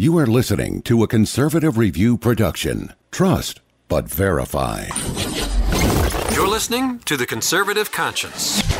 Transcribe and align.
You 0.00 0.16
are 0.16 0.26
listening 0.26 0.80
to 0.84 1.02
a 1.02 1.06
conservative 1.06 1.76
review 1.76 2.16
production. 2.16 2.94
Trust, 3.10 3.60
but 3.86 4.08
verify. 4.08 4.86
You're 6.32 6.48
listening 6.48 7.00
to 7.00 7.18
The 7.18 7.26
Conservative 7.26 7.92
Conscience. 7.92 8.79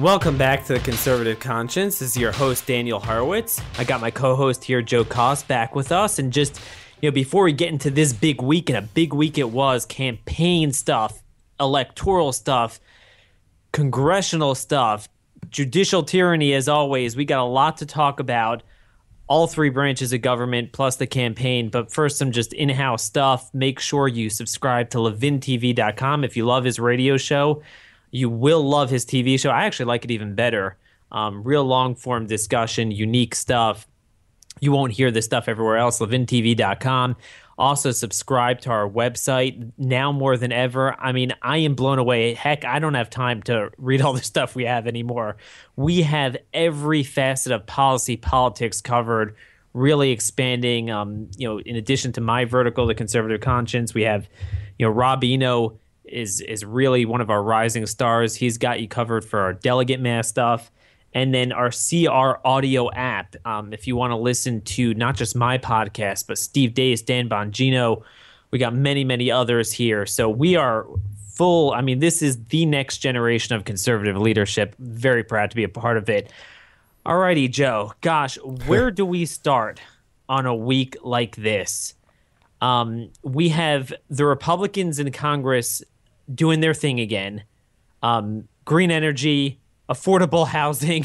Welcome 0.00 0.38
back 0.38 0.64
to 0.64 0.72
the 0.72 0.80
Conservative 0.80 1.40
Conscience. 1.40 1.98
This 1.98 2.12
is 2.12 2.16
your 2.16 2.32
host 2.32 2.66
Daniel 2.66 2.98
Horowitz. 2.98 3.60
I 3.76 3.84
got 3.84 4.00
my 4.00 4.10
co-host 4.10 4.64
here, 4.64 4.80
Joe 4.80 5.04
Koss, 5.04 5.46
back 5.46 5.74
with 5.74 5.92
us, 5.92 6.18
and 6.18 6.32
just 6.32 6.58
you 7.02 7.10
know, 7.10 7.12
before 7.12 7.44
we 7.44 7.52
get 7.52 7.68
into 7.68 7.90
this 7.90 8.14
big 8.14 8.40
week, 8.40 8.70
and 8.70 8.78
a 8.78 8.82
big 8.82 9.12
week 9.12 9.36
it 9.36 9.50
was, 9.50 9.84
campaign 9.84 10.72
stuff, 10.72 11.22
electoral 11.60 12.32
stuff, 12.32 12.80
congressional 13.72 14.54
stuff, 14.54 15.06
judicial 15.50 16.02
tyranny. 16.02 16.54
As 16.54 16.66
always, 16.66 17.14
we 17.14 17.26
got 17.26 17.40
a 17.40 17.44
lot 17.44 17.76
to 17.76 17.84
talk 17.84 18.20
about. 18.20 18.62
All 19.26 19.48
three 19.48 19.68
branches 19.68 20.14
of 20.14 20.22
government 20.22 20.72
plus 20.72 20.96
the 20.96 21.06
campaign. 21.06 21.68
But 21.68 21.92
first, 21.92 22.16
some 22.16 22.32
just 22.32 22.54
in 22.54 22.70
house 22.70 23.04
stuff. 23.04 23.52
Make 23.52 23.78
sure 23.78 24.08
you 24.08 24.30
subscribe 24.30 24.88
to 24.90 24.98
LevinTV.com 24.98 26.24
if 26.24 26.38
you 26.38 26.46
love 26.46 26.64
his 26.64 26.80
radio 26.80 27.18
show. 27.18 27.62
You 28.10 28.28
will 28.28 28.62
love 28.62 28.90
his 28.90 29.04
TV 29.04 29.38
show. 29.38 29.50
I 29.50 29.64
actually 29.64 29.86
like 29.86 30.04
it 30.04 30.10
even 30.10 30.34
better. 30.34 30.76
Um, 31.12 31.42
real 31.42 31.64
long 31.64 31.94
form 31.94 32.26
discussion, 32.26 32.90
unique 32.90 33.34
stuff. 33.34 33.86
You 34.60 34.72
won't 34.72 34.92
hear 34.92 35.10
this 35.10 35.24
stuff 35.24 35.48
everywhere 35.48 35.78
else. 35.78 36.00
LevinTV.com. 36.00 37.16
Also, 37.60 37.90
subscribe 37.90 38.60
to 38.60 38.70
our 38.70 38.88
website 38.88 39.70
now 39.76 40.12
more 40.12 40.38
than 40.38 40.50
ever. 40.50 40.98
I 40.98 41.12
mean, 41.12 41.34
I 41.42 41.58
am 41.58 41.74
blown 41.74 41.98
away. 41.98 42.32
Heck, 42.32 42.64
I 42.64 42.78
don't 42.78 42.94
have 42.94 43.10
time 43.10 43.42
to 43.44 43.70
read 43.76 44.00
all 44.00 44.14
the 44.14 44.22
stuff 44.22 44.54
we 44.54 44.64
have 44.64 44.86
anymore. 44.86 45.36
We 45.76 46.02
have 46.02 46.38
every 46.54 47.02
facet 47.02 47.52
of 47.52 47.66
policy, 47.66 48.16
politics 48.16 48.80
covered, 48.80 49.36
really 49.74 50.10
expanding. 50.10 50.90
Um, 50.90 51.30
you 51.36 51.46
know, 51.46 51.60
in 51.60 51.76
addition 51.76 52.12
to 52.12 52.22
my 52.22 52.46
vertical, 52.46 52.86
the 52.86 52.94
conservative 52.94 53.42
conscience, 53.42 53.92
we 53.92 54.02
have, 54.02 54.26
you 54.78 54.86
know, 54.86 54.92
Rob 54.92 55.22
Eno 55.22 55.78
is 56.10 56.40
is 56.40 56.64
really 56.64 57.04
one 57.04 57.20
of 57.20 57.30
our 57.30 57.42
rising 57.42 57.86
stars. 57.86 58.34
He's 58.34 58.58
got 58.58 58.80
you 58.80 58.88
covered 58.88 59.24
for 59.24 59.40
our 59.40 59.52
delegate 59.52 60.00
mass 60.00 60.28
stuff. 60.28 60.70
And 61.12 61.34
then 61.34 61.50
our 61.50 61.70
CR 61.70 62.46
audio 62.46 62.90
app. 62.92 63.34
Um, 63.44 63.72
if 63.72 63.88
you 63.88 63.96
want 63.96 64.12
to 64.12 64.16
listen 64.16 64.60
to 64.60 64.94
not 64.94 65.16
just 65.16 65.34
my 65.34 65.58
podcast, 65.58 66.28
but 66.28 66.38
Steve 66.38 66.72
Deace, 66.72 67.04
Dan 67.04 67.28
Bongino, 67.28 68.02
we 68.52 68.60
got 68.60 68.74
many, 68.74 69.02
many 69.02 69.30
others 69.30 69.72
here. 69.72 70.06
So 70.06 70.28
we 70.28 70.54
are 70.54 70.86
full. 71.34 71.72
I 71.72 71.80
mean, 71.80 71.98
this 71.98 72.22
is 72.22 72.44
the 72.46 72.66
next 72.66 72.98
generation 72.98 73.56
of 73.56 73.64
conservative 73.64 74.16
leadership. 74.16 74.76
Very 74.78 75.24
proud 75.24 75.50
to 75.50 75.56
be 75.56 75.64
a 75.64 75.68
part 75.68 75.96
of 75.96 76.08
it. 76.08 76.32
All 77.06 77.18
righty, 77.18 77.48
Joe. 77.48 77.92
Gosh, 78.02 78.36
where 78.66 78.90
do 78.90 79.04
we 79.04 79.24
start 79.24 79.80
on 80.28 80.46
a 80.46 80.54
week 80.54 80.96
like 81.02 81.36
this? 81.36 81.94
Um, 82.60 83.10
we 83.22 83.48
have 83.48 83.92
the 84.10 84.26
Republicans 84.26 84.98
in 84.98 85.10
Congress 85.12 85.82
doing 86.34 86.60
their 86.60 86.74
thing 86.74 87.00
again. 87.00 87.44
Um, 88.02 88.48
green 88.64 88.90
energy, 88.90 89.60
affordable 89.88 90.46
housing, 90.58 91.04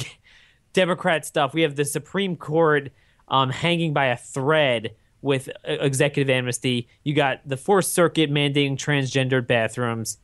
Democrat 0.74 1.26
stuff. 1.26 1.54
We 1.54 1.62
have 1.62 1.76
the 1.76 1.86
Supreme 1.86 2.36
Court 2.36 2.92
um, 3.28 3.50
hanging 3.50 3.94
by 3.94 4.06
a 4.08 4.18
thread 4.18 4.96
with 5.22 5.50
uh, 5.68 5.72
executive 5.80 6.30
amnesty. 6.30 6.88
You 7.04 7.14
got 7.14 7.42
the 7.48 7.58
Fourth 7.58 7.86
Circuit 7.86 8.30
mandating 8.30 8.78
transgendered 8.78 9.48
bathrooms. 9.48 10.20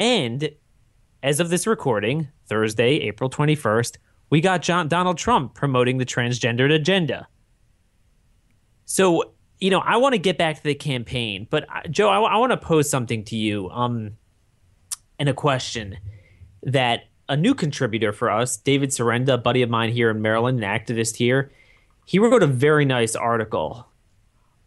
And 0.00 0.50
as 1.22 1.38
of 1.38 1.50
this 1.50 1.66
recording, 1.66 2.28
Thursday, 2.46 2.94
April 3.00 3.28
21st, 3.28 3.98
we 4.30 4.40
got 4.40 4.62
John, 4.62 4.88
Donald 4.88 5.18
Trump 5.18 5.54
promoting 5.54 5.98
the 5.98 6.06
transgendered 6.06 6.74
agenda. 6.74 7.28
So, 8.86 9.34
you 9.60 9.70
know, 9.70 9.80
I 9.80 9.98
want 9.98 10.14
to 10.14 10.18
get 10.18 10.38
back 10.38 10.56
to 10.56 10.62
the 10.62 10.74
campaign, 10.74 11.46
but 11.50 11.66
uh, 11.68 11.86
Joe, 11.90 12.08
I, 12.08 12.18
I 12.18 12.36
want 12.38 12.50
to 12.52 12.56
pose 12.56 12.88
something 12.88 13.24
to 13.26 13.36
you. 13.36 13.68
Um, 13.70 14.12
and 15.18 15.28
a 15.28 15.34
question 15.34 15.98
that 16.62 17.04
a 17.28 17.36
new 17.36 17.54
contributor 17.54 18.12
for 18.12 18.30
us, 18.30 18.56
David 18.56 18.90
Serenda, 18.90 19.34
a 19.34 19.38
buddy 19.38 19.62
of 19.62 19.70
mine 19.70 19.90
here 19.90 20.10
in 20.10 20.20
Maryland, 20.20 20.62
an 20.62 20.68
activist 20.68 21.16
here, 21.16 21.50
he 22.04 22.18
wrote 22.18 22.42
a 22.42 22.46
very 22.46 22.84
nice 22.84 23.14
article 23.14 23.88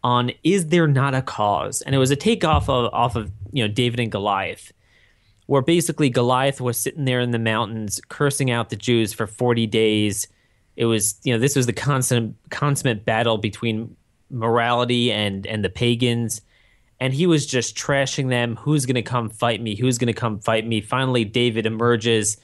on 0.02 0.30
is 0.42 0.68
there 0.68 0.86
not 0.86 1.14
a 1.14 1.22
cause? 1.22 1.82
And 1.82 1.94
it 1.94 1.98
was 1.98 2.10
a 2.10 2.16
takeoff 2.16 2.68
of 2.68 2.92
off 2.92 3.16
of 3.16 3.30
you 3.52 3.62
know 3.62 3.72
David 3.72 4.00
and 4.00 4.10
Goliath, 4.10 4.72
where 5.46 5.62
basically 5.62 6.10
Goliath 6.10 6.60
was 6.60 6.78
sitting 6.78 7.04
there 7.04 7.20
in 7.20 7.32
the 7.32 7.38
mountains 7.38 8.00
cursing 8.08 8.50
out 8.50 8.70
the 8.70 8.76
Jews 8.76 9.12
for 9.12 9.26
40 9.26 9.66
days. 9.66 10.28
It 10.76 10.86
was 10.86 11.18
you 11.24 11.32
know 11.32 11.38
this 11.38 11.56
was 11.56 11.66
the 11.66 11.72
constant 11.72 12.36
consummate 12.50 13.04
battle 13.04 13.38
between 13.38 13.96
morality 14.30 15.12
and 15.12 15.46
and 15.46 15.64
the 15.64 15.70
pagans 15.70 16.40
and 17.00 17.12
he 17.12 17.26
was 17.26 17.46
just 17.46 17.76
trashing 17.76 18.28
them. 18.28 18.56
Who's 18.56 18.86
going 18.86 18.94
to 18.96 19.02
come 19.02 19.28
fight 19.28 19.60
me? 19.60 19.74
Who's 19.74 19.98
going 19.98 20.06
to 20.06 20.12
come 20.12 20.38
fight 20.38 20.66
me? 20.66 20.80
Finally, 20.80 21.26
David 21.26 21.66
emerges, 21.66 22.38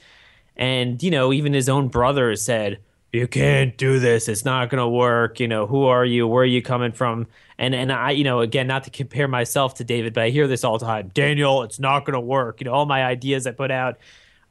and 0.55 1.01
you 1.01 1.11
know, 1.11 1.33
even 1.33 1.53
his 1.53 1.69
own 1.69 1.87
brother 1.87 2.35
said, 2.35 2.79
"You 3.11 3.27
can't 3.27 3.75
do 3.77 3.99
this. 3.99 4.27
It's 4.27 4.45
not 4.45 4.69
going 4.69 4.81
to 4.81 4.87
work." 4.87 5.39
You 5.39 5.47
know, 5.47 5.65
who 5.65 5.85
are 5.85 6.05
you? 6.05 6.27
Where 6.27 6.43
are 6.43 6.45
you 6.45 6.61
coming 6.61 6.91
from? 6.91 7.27
And 7.57 7.73
and 7.73 7.91
I, 7.91 8.11
you 8.11 8.23
know, 8.23 8.41
again, 8.41 8.67
not 8.67 8.83
to 8.83 8.89
compare 8.91 9.27
myself 9.27 9.75
to 9.75 9.83
David, 9.83 10.13
but 10.13 10.23
I 10.23 10.29
hear 10.29 10.47
this 10.47 10.63
all 10.63 10.77
the 10.77 10.85
time. 10.85 11.11
Daniel, 11.13 11.63
it's 11.63 11.79
not 11.79 12.05
going 12.05 12.13
to 12.13 12.19
work. 12.19 12.61
You 12.61 12.65
know, 12.65 12.73
all 12.73 12.85
my 12.85 13.03
ideas 13.03 13.47
I 13.47 13.51
put 13.51 13.71
out, 13.71 13.97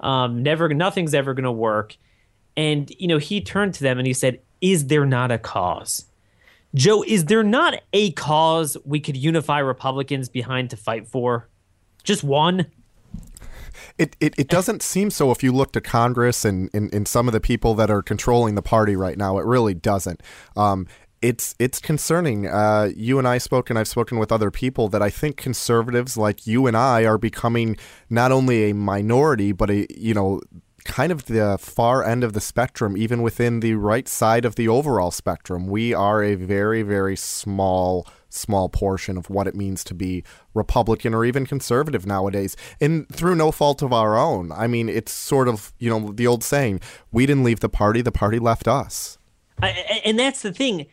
um, 0.00 0.42
never, 0.42 0.72
nothing's 0.74 1.14
ever 1.14 1.34
going 1.34 1.44
to 1.44 1.52
work. 1.52 1.96
And 2.56 2.92
you 2.98 3.06
know, 3.06 3.19
he 3.19 3.40
turned 3.40 3.74
to 3.74 3.82
them 3.82 3.98
and 3.98 4.06
he 4.06 4.12
said, 4.12 4.40
"Is 4.60 4.88
there 4.88 5.06
not 5.06 5.30
a 5.30 5.38
cause?" 5.38 6.06
Joe, 6.75 7.05
is 7.06 7.27
there 7.27 7.43
not 7.43 7.75
a 7.93 8.12
cause 8.12 8.77
we 8.84 9.00
could 9.00 9.16
unify 9.16 9.59
Republicans 9.59 10.28
behind 10.28 10.71
to 10.71 10.77
fight 10.77 11.06
for? 11.06 11.49
Just 12.03 12.25
one? 12.25 12.66
It, 13.99 14.16
it, 14.21 14.34
it 14.38 14.49
doesn't 14.49 14.82
seem 14.82 15.11
so 15.11 15.31
if 15.31 15.43
you 15.43 15.53
look 15.53 15.72
to 15.72 15.81
Congress 15.81 16.44
and, 16.44 16.71
and, 16.72 16.93
and 16.94 17.06
some 17.06 17.28
of 17.28 17.32
the 17.32 17.41
people 17.41 17.75
that 17.75 17.91
are 17.91 18.03
controlling 18.03 18.55
the 18.55 18.62
party 18.62 18.97
right 18.97 19.19
now. 19.19 19.38
It 19.38 19.44
really 19.44 19.75
doesn't. 19.75 20.22
Um, 20.56 20.87
it's 21.21 21.55
it's 21.61 21.78
concerning. 21.78 22.49
Uh, 22.49 22.91
you 22.97 23.19
and 23.19 23.28
I 23.28 23.38
spoke, 23.38 23.71
and 23.71 23.78
I've 23.78 23.88
spoken 23.88 24.19
with 24.19 24.32
other 24.32 24.50
people 24.50 24.88
that 24.88 25.00
I 25.00 25.09
think 25.09 25.37
conservatives 25.37 26.16
like 26.16 26.47
you 26.47 26.66
and 26.66 26.77
I 26.77 27.05
are 27.05 27.16
becoming 27.16 27.77
not 28.11 28.32
only 28.32 28.71
a 28.71 28.75
minority, 28.75 29.53
but 29.53 29.71
a 29.71 29.87
you 29.88 30.15
know 30.15 30.41
kind 30.92 31.10
of 31.10 31.25
the 31.25 31.56
far 31.58 32.04
end 32.04 32.22
of 32.22 32.34
the 32.34 32.41
spectrum, 32.41 32.98
even 32.98 33.22
within 33.22 33.60
the 33.60 33.72
right 33.72 34.06
side 34.06 34.44
of 34.44 34.56
the 34.56 34.69
overall 34.69 35.10
spectrum. 35.10 35.66
We 35.66 35.94
are 35.94 36.22
a 36.22 36.34
very, 36.34 36.82
very 36.82 37.16
small, 37.16 38.06
small 38.28 38.69
portion 38.69 39.16
of 39.16 39.31
what 39.31 39.47
it 39.47 39.54
means 39.54 39.84
to 39.84 39.94
be 39.94 40.22
Republican 40.52 41.14
or 41.14 41.25
even 41.25 41.47
conservative 41.47 42.04
nowadays, 42.04 42.58
and 42.78 43.08
through 43.08 43.36
no 43.36 43.50
fault 43.50 43.81
of 43.81 43.91
our 43.91 44.19
own. 44.19 44.52
I 44.52 44.66
mean, 44.66 44.91
it's 44.91 45.12
sort 45.12 45.48
of, 45.48 45.72
you 45.78 45.88
know, 45.88 46.12
the 46.12 46.26
old 46.26 46.44
saying 46.44 46.82
we 47.10 47.25
didn't 47.25 47.44
leave 47.44 47.60
the 47.60 47.70
party, 47.70 48.02
the 48.02 48.12
party 48.12 48.38
left 48.38 48.69
us. 48.69 49.16
I, 49.62 49.70
and 50.04 50.19
that's 50.19 50.42
the 50.42 50.52
thing. 50.52 50.84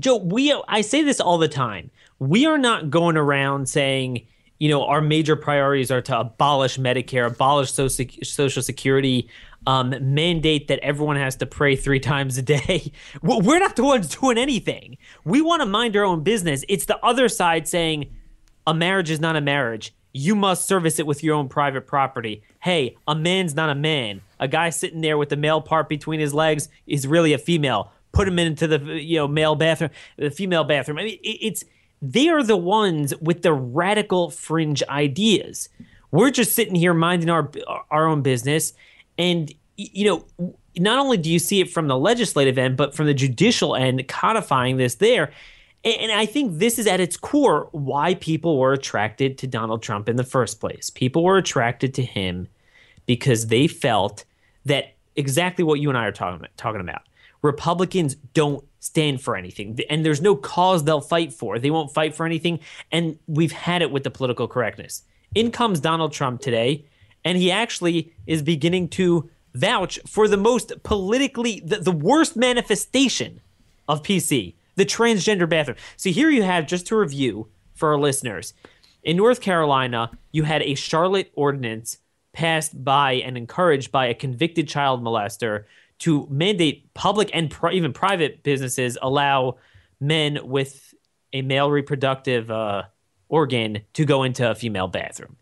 Joe, 0.00 0.16
we 0.16 0.52
I 0.66 0.80
say 0.80 1.04
this 1.04 1.20
all 1.20 1.38
the 1.38 1.46
time. 1.46 1.92
We 2.18 2.46
are 2.46 2.58
not 2.58 2.90
going 2.90 3.16
around 3.16 3.68
saying, 3.68 4.26
you 4.60 4.68
know, 4.68 4.84
our 4.84 5.00
major 5.00 5.34
priorities 5.36 5.90
are 5.90 6.02
to 6.02 6.20
abolish 6.20 6.78
Medicare, 6.78 7.26
abolish 7.26 7.72
Social 7.72 8.62
Security, 8.62 9.28
um, 9.66 9.94
mandate 10.14 10.68
that 10.68 10.78
everyone 10.80 11.16
has 11.16 11.34
to 11.36 11.46
pray 11.46 11.74
three 11.74 11.98
times 12.12 12.38
a 12.38 12.42
day. 12.42 12.92
We're 13.22 13.58
not 13.58 13.74
the 13.74 13.84
ones 13.84 14.14
doing 14.14 14.38
anything. 14.38 14.98
We 15.24 15.40
want 15.40 15.62
to 15.62 15.66
mind 15.66 15.96
our 15.96 16.04
own 16.04 16.22
business. 16.22 16.62
It's 16.68 16.84
the 16.84 16.98
other 17.04 17.28
side 17.28 17.66
saying 17.66 18.14
a 18.66 18.74
marriage 18.74 19.10
is 19.10 19.18
not 19.18 19.34
a 19.34 19.40
marriage. 19.40 19.94
You 20.12 20.36
must 20.36 20.68
service 20.68 20.98
it 20.98 21.06
with 21.06 21.24
your 21.24 21.36
own 21.36 21.48
private 21.48 21.86
property. 21.86 22.42
Hey, 22.60 22.96
a 23.08 23.14
man's 23.14 23.54
not 23.54 23.70
a 23.70 23.74
man. 23.74 24.20
A 24.38 24.48
guy 24.48 24.70
sitting 24.70 25.00
there 25.00 25.16
with 25.16 25.30
the 25.30 25.36
male 25.36 25.62
part 25.62 25.88
between 25.88 26.20
his 26.20 26.34
legs 26.34 26.68
is 26.86 27.06
really 27.06 27.32
a 27.32 27.38
female. 27.38 27.92
Put 28.12 28.28
him 28.28 28.38
into 28.38 28.66
the 28.66 28.78
you 29.00 29.18
know 29.18 29.28
male 29.28 29.54
bathroom, 29.54 29.90
the 30.16 30.30
female 30.30 30.64
bathroom. 30.64 30.98
I 30.98 31.04
mean, 31.04 31.18
it's 31.22 31.64
they 32.02 32.28
are 32.28 32.42
the 32.42 32.56
ones 32.56 33.14
with 33.20 33.42
the 33.42 33.52
radical 33.52 34.30
fringe 34.30 34.82
ideas. 34.88 35.68
We're 36.10 36.30
just 36.30 36.54
sitting 36.54 36.74
here 36.74 36.94
minding 36.94 37.30
our 37.30 37.50
our 37.90 38.06
own 38.06 38.22
business, 38.22 38.72
and 39.18 39.52
you 39.76 40.04
know, 40.04 40.52
not 40.78 40.98
only 40.98 41.16
do 41.16 41.30
you 41.30 41.38
see 41.38 41.60
it 41.60 41.70
from 41.70 41.88
the 41.88 41.98
legislative 41.98 42.58
end, 42.58 42.76
but 42.76 42.94
from 42.94 43.06
the 43.06 43.14
judicial 43.14 43.74
end, 43.74 44.06
codifying 44.08 44.76
this 44.76 44.96
there. 44.96 45.32
And 45.82 46.12
I 46.12 46.26
think 46.26 46.58
this 46.58 46.78
is 46.78 46.86
at 46.86 47.00
its 47.00 47.16
core 47.16 47.70
why 47.72 48.14
people 48.16 48.58
were 48.58 48.74
attracted 48.74 49.38
to 49.38 49.46
Donald 49.46 49.82
Trump 49.82 50.10
in 50.10 50.16
the 50.16 50.24
first 50.24 50.60
place. 50.60 50.90
People 50.90 51.24
were 51.24 51.38
attracted 51.38 51.94
to 51.94 52.02
him 52.02 52.48
because 53.06 53.46
they 53.46 53.66
felt 53.66 54.26
that 54.66 54.94
exactly 55.16 55.64
what 55.64 55.80
you 55.80 55.88
and 55.88 55.96
I 55.96 56.04
are 56.04 56.12
talking 56.12 56.36
about, 56.36 56.54
talking 56.58 56.82
about. 56.82 57.02
Republicans 57.40 58.14
don't 58.34 58.62
stand 58.80 59.20
for 59.20 59.36
anything, 59.36 59.78
and 59.88 60.04
there's 60.04 60.20
no 60.20 60.34
cause 60.34 60.84
they'll 60.84 61.00
fight 61.00 61.32
for. 61.32 61.58
They 61.58 61.70
won't 61.70 61.92
fight 61.92 62.14
for 62.14 62.26
anything, 62.26 62.60
and 62.90 63.18
we've 63.26 63.52
had 63.52 63.82
it 63.82 63.90
with 63.90 64.02
the 64.02 64.10
political 64.10 64.48
correctness. 64.48 65.02
In 65.34 65.50
comes 65.52 65.80
Donald 65.80 66.12
Trump 66.12 66.40
today, 66.40 66.84
and 67.24 67.38
he 67.38 67.50
actually 67.50 68.12
is 68.26 68.42
beginning 68.42 68.88
to 68.88 69.30
vouch 69.54 70.00
for 70.06 70.26
the 70.26 70.36
most 70.36 70.72
politically, 70.82 71.60
the, 71.64 71.76
the 71.76 71.92
worst 71.92 72.36
manifestation 72.36 73.40
of 73.88 74.02
PC 74.02 74.54
the 74.80 74.86
transgender 74.86 75.46
bathroom. 75.46 75.76
So 75.96 76.08
here 76.08 76.30
you 76.30 76.42
have, 76.42 76.66
just 76.66 76.86
to 76.86 76.96
review 76.96 77.48
for 77.74 77.90
our 77.90 77.98
listeners, 77.98 78.54
in 79.02 79.16
North 79.16 79.42
Carolina, 79.42 80.10
you 80.32 80.44
had 80.44 80.62
a 80.62 80.74
Charlotte 80.74 81.30
ordinance 81.34 81.98
passed 82.32 82.82
by 82.82 83.12
and 83.12 83.36
encouraged 83.36 83.92
by 83.92 84.06
a 84.06 84.14
convicted 84.14 84.68
child 84.68 85.02
molester 85.02 85.64
to 86.00 86.26
mandate 86.30 86.92
public 86.94 87.30
and 87.32 87.54
even 87.72 87.92
private 87.92 88.42
businesses 88.42 88.98
allow 89.00 89.56
men 90.00 90.38
with 90.42 90.94
a 91.32 91.42
male 91.42 91.70
reproductive 91.70 92.50
uh, 92.50 92.82
organ 93.28 93.82
to 93.92 94.04
go 94.04 94.22
into 94.24 94.50
a 94.50 94.54
female 94.54 94.88
bathroom. 94.88 95.36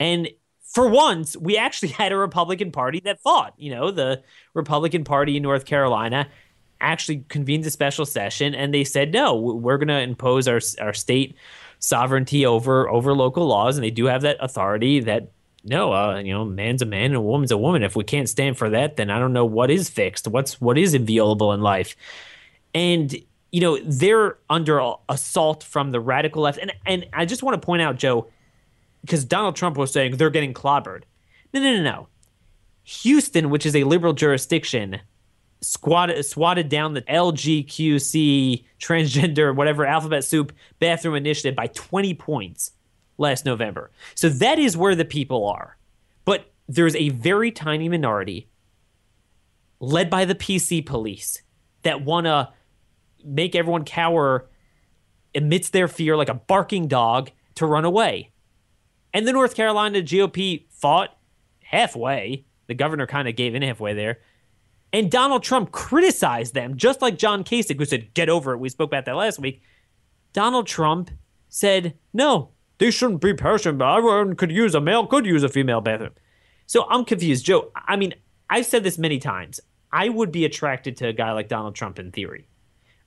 And 0.00 0.28
for 0.62 0.88
once, 0.88 1.36
we 1.36 1.56
actually 1.56 1.88
had 2.00 2.12
a 2.12 2.16
Republican 2.16 2.72
Party 2.72 3.00
that 3.00 3.20
fought. 3.20 3.54
You 3.56 3.74
know, 3.74 3.90
the 3.90 4.22
Republican 4.54 5.04
Party 5.04 5.36
in 5.36 5.42
North 5.42 5.64
Carolina 5.64 6.28
actually 6.80 7.24
convened 7.28 7.66
a 7.66 7.70
special 7.70 8.06
session 8.06 8.54
and 8.54 8.72
they 8.72 8.84
said 8.84 9.12
no 9.12 9.34
we're 9.34 9.78
going 9.78 9.88
to 9.88 9.98
impose 9.98 10.46
our 10.46 10.60
our 10.80 10.92
state 10.92 11.34
sovereignty 11.80 12.46
over 12.46 12.88
over 12.88 13.12
local 13.14 13.46
laws 13.46 13.76
and 13.76 13.84
they 13.84 13.90
do 13.90 14.04
have 14.04 14.22
that 14.22 14.36
authority 14.40 15.00
that 15.00 15.32
no 15.68 15.92
uh, 15.92 16.18
you 16.18 16.32
know 16.32 16.44
man's 16.44 16.82
a 16.82 16.86
man 16.86 17.06
and 17.06 17.16
a 17.16 17.20
woman's 17.20 17.50
a 17.50 17.58
woman. 17.58 17.82
If 17.82 17.96
we 17.96 18.04
can't 18.04 18.28
stand 18.28 18.56
for 18.56 18.70
that 18.70 18.96
then 18.96 19.10
i 19.10 19.18
don't 19.18 19.32
know 19.32 19.44
what 19.44 19.70
is 19.70 19.88
fixed. 19.88 20.26
What's 20.26 20.60
what 20.60 20.78
is 20.78 20.94
inviolable 20.94 21.52
in 21.52 21.60
life? 21.60 21.96
And 22.74 23.14
you 23.52 23.60
know 23.60 23.78
they're 23.78 24.38
under 24.50 24.94
assault 25.08 25.62
from 25.62 25.90
the 25.90 26.00
radical 26.00 26.42
left. 26.42 26.58
And 26.58 26.72
and 26.86 27.06
i 27.12 27.24
just 27.24 27.42
want 27.42 27.60
to 27.60 27.64
point 27.64 27.82
out 27.82 27.96
joe 27.96 28.28
because 29.02 29.24
donald 29.24 29.56
trump 29.56 29.76
was 29.76 29.92
saying 29.92 30.16
they're 30.16 30.30
getting 30.30 30.54
clobbered. 30.54 31.02
No 31.52 31.60
no 31.60 31.76
no 31.76 31.82
no. 31.82 32.08
Houston 32.84 33.50
which 33.50 33.66
is 33.66 33.76
a 33.76 33.84
liberal 33.84 34.12
jurisdiction 34.12 35.00
squatted 35.60 36.24
swatted 36.24 36.68
down 36.68 36.94
the 36.94 37.02
LGQC 37.02 38.64
transgender 38.80 39.54
whatever 39.54 39.84
alphabet 39.84 40.24
soup 40.24 40.52
bathroom 40.78 41.14
initiative 41.14 41.54
by 41.56 41.66
20 41.68 42.14
points 42.14 42.72
last 43.18 43.44
November. 43.44 43.90
So 44.14 44.28
that 44.28 44.58
is 44.58 44.76
where 44.76 44.94
the 44.94 45.04
people 45.04 45.46
are. 45.46 45.76
But 46.24 46.50
there's 46.68 46.96
a 46.96 47.10
very 47.10 47.50
tiny 47.50 47.88
minority 47.88 48.48
led 49.80 50.08
by 50.08 50.24
the 50.24 50.34
PC 50.34 50.84
police 50.84 51.42
that 51.82 52.02
want 52.02 52.26
to 52.26 52.52
make 53.24 53.54
everyone 53.54 53.84
cower 53.84 54.48
amidst 55.34 55.72
their 55.72 55.88
fear 55.88 56.16
like 56.16 56.28
a 56.28 56.34
barking 56.34 56.88
dog 56.88 57.30
to 57.56 57.66
run 57.66 57.84
away. 57.84 58.32
And 59.12 59.26
the 59.26 59.32
North 59.32 59.54
Carolina 59.54 60.00
GOP 60.00 60.66
fought 60.70 61.16
halfway. 61.62 62.44
The 62.66 62.74
governor 62.74 63.06
kind 63.06 63.28
of 63.28 63.36
gave 63.36 63.54
in 63.54 63.62
halfway 63.62 63.94
there 63.94 64.18
and 64.92 65.10
Donald 65.10 65.42
Trump 65.42 65.70
criticized 65.72 66.54
them, 66.54 66.76
just 66.76 67.02
like 67.02 67.18
John 67.18 67.44
Kasich, 67.44 67.76
who 67.76 67.84
said, 67.84 68.14
get 68.14 68.28
over 68.28 68.52
it. 68.52 68.58
We 68.58 68.68
spoke 68.68 68.88
about 68.88 69.04
that 69.04 69.16
last 69.16 69.38
week. 69.38 69.62
Donald 70.32 70.66
Trump 70.66 71.10
said, 71.48 71.94
no, 72.12 72.50
they 72.78 72.90
shouldn't 72.90 73.20
be 73.20 73.34
passionate. 73.34 73.84
Everyone 73.84 74.36
could 74.36 74.50
use 74.50 74.74
a 74.74 74.80
male, 74.80 75.06
could 75.06 75.26
use 75.26 75.42
a 75.42 75.48
female 75.48 75.80
bathroom. 75.80 76.12
So 76.66 76.86
I'm 76.88 77.04
confused. 77.04 77.44
Joe, 77.44 77.72
I 77.74 77.96
mean, 77.96 78.14
I've 78.48 78.66
said 78.66 78.84
this 78.84 78.98
many 78.98 79.18
times. 79.18 79.60
I 79.92 80.08
would 80.08 80.30
be 80.30 80.44
attracted 80.44 80.96
to 80.98 81.08
a 81.08 81.12
guy 81.12 81.32
like 81.32 81.48
Donald 81.48 81.74
Trump 81.74 81.98
in 81.98 82.12
theory, 82.12 82.46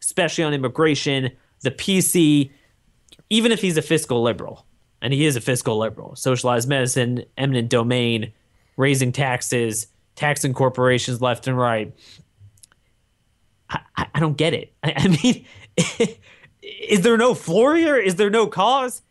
especially 0.01 0.44
on 0.44 0.53
immigration, 0.53 1.31
the 1.62 1.71
PC, 1.71 2.51
even 3.29 3.51
if 3.51 3.62
he's 3.62 3.77
a 3.77 3.81
fiscal 3.81 4.21
liberal. 4.21 4.65
And 5.01 5.13
he 5.13 5.25
is 5.25 5.35
a 5.35 5.41
fiscal 5.41 5.77
liberal. 5.77 6.15
Socialized 6.15 6.68
medicine, 6.68 7.23
eminent 7.38 7.69
domain, 7.69 8.33
raising 8.77 9.12
taxes, 9.12 9.88
taxing 10.15 10.53
corporations 10.53 11.21
left 11.21 11.47
and 11.47 11.57
right. 11.57 11.94
I, 13.69 14.07
I 14.13 14.19
don't 14.19 14.38
get 14.38 14.53
it. 14.53 14.73
I, 14.83 14.94
I 14.97 15.07
mean, 15.07 15.45
is 16.62 17.01
there 17.01 17.18
no 17.18 17.33
floor 17.33 17.75
here? 17.75 17.97
Is 17.97 18.15
there 18.15 18.29
no 18.29 18.47
cause? 18.47 19.01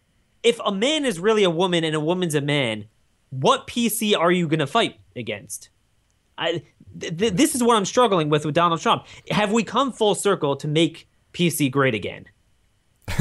If 0.42 0.58
a 0.64 0.72
man 0.72 1.04
is 1.04 1.18
really 1.18 1.44
a 1.44 1.50
woman 1.50 1.84
and 1.84 1.94
a 1.94 2.00
woman's 2.00 2.34
a 2.34 2.40
man, 2.40 2.86
what 3.30 3.66
PC 3.66 4.16
are 4.16 4.32
you 4.32 4.48
going 4.48 4.60
to 4.60 4.66
fight 4.66 4.98
against? 5.14 5.68
I, 6.38 6.62
th- 6.98 7.34
this 7.34 7.54
is 7.54 7.62
what 7.62 7.76
I'm 7.76 7.84
struggling 7.84 8.28
with 8.30 8.44
with 8.44 8.54
Donald 8.54 8.80
Trump. 8.80 9.06
Have 9.30 9.52
we 9.52 9.62
come 9.62 9.92
full 9.92 10.14
circle 10.14 10.56
to 10.56 10.68
make 10.68 11.08
PC 11.32 11.70
great 11.70 11.94
again? 11.94 12.26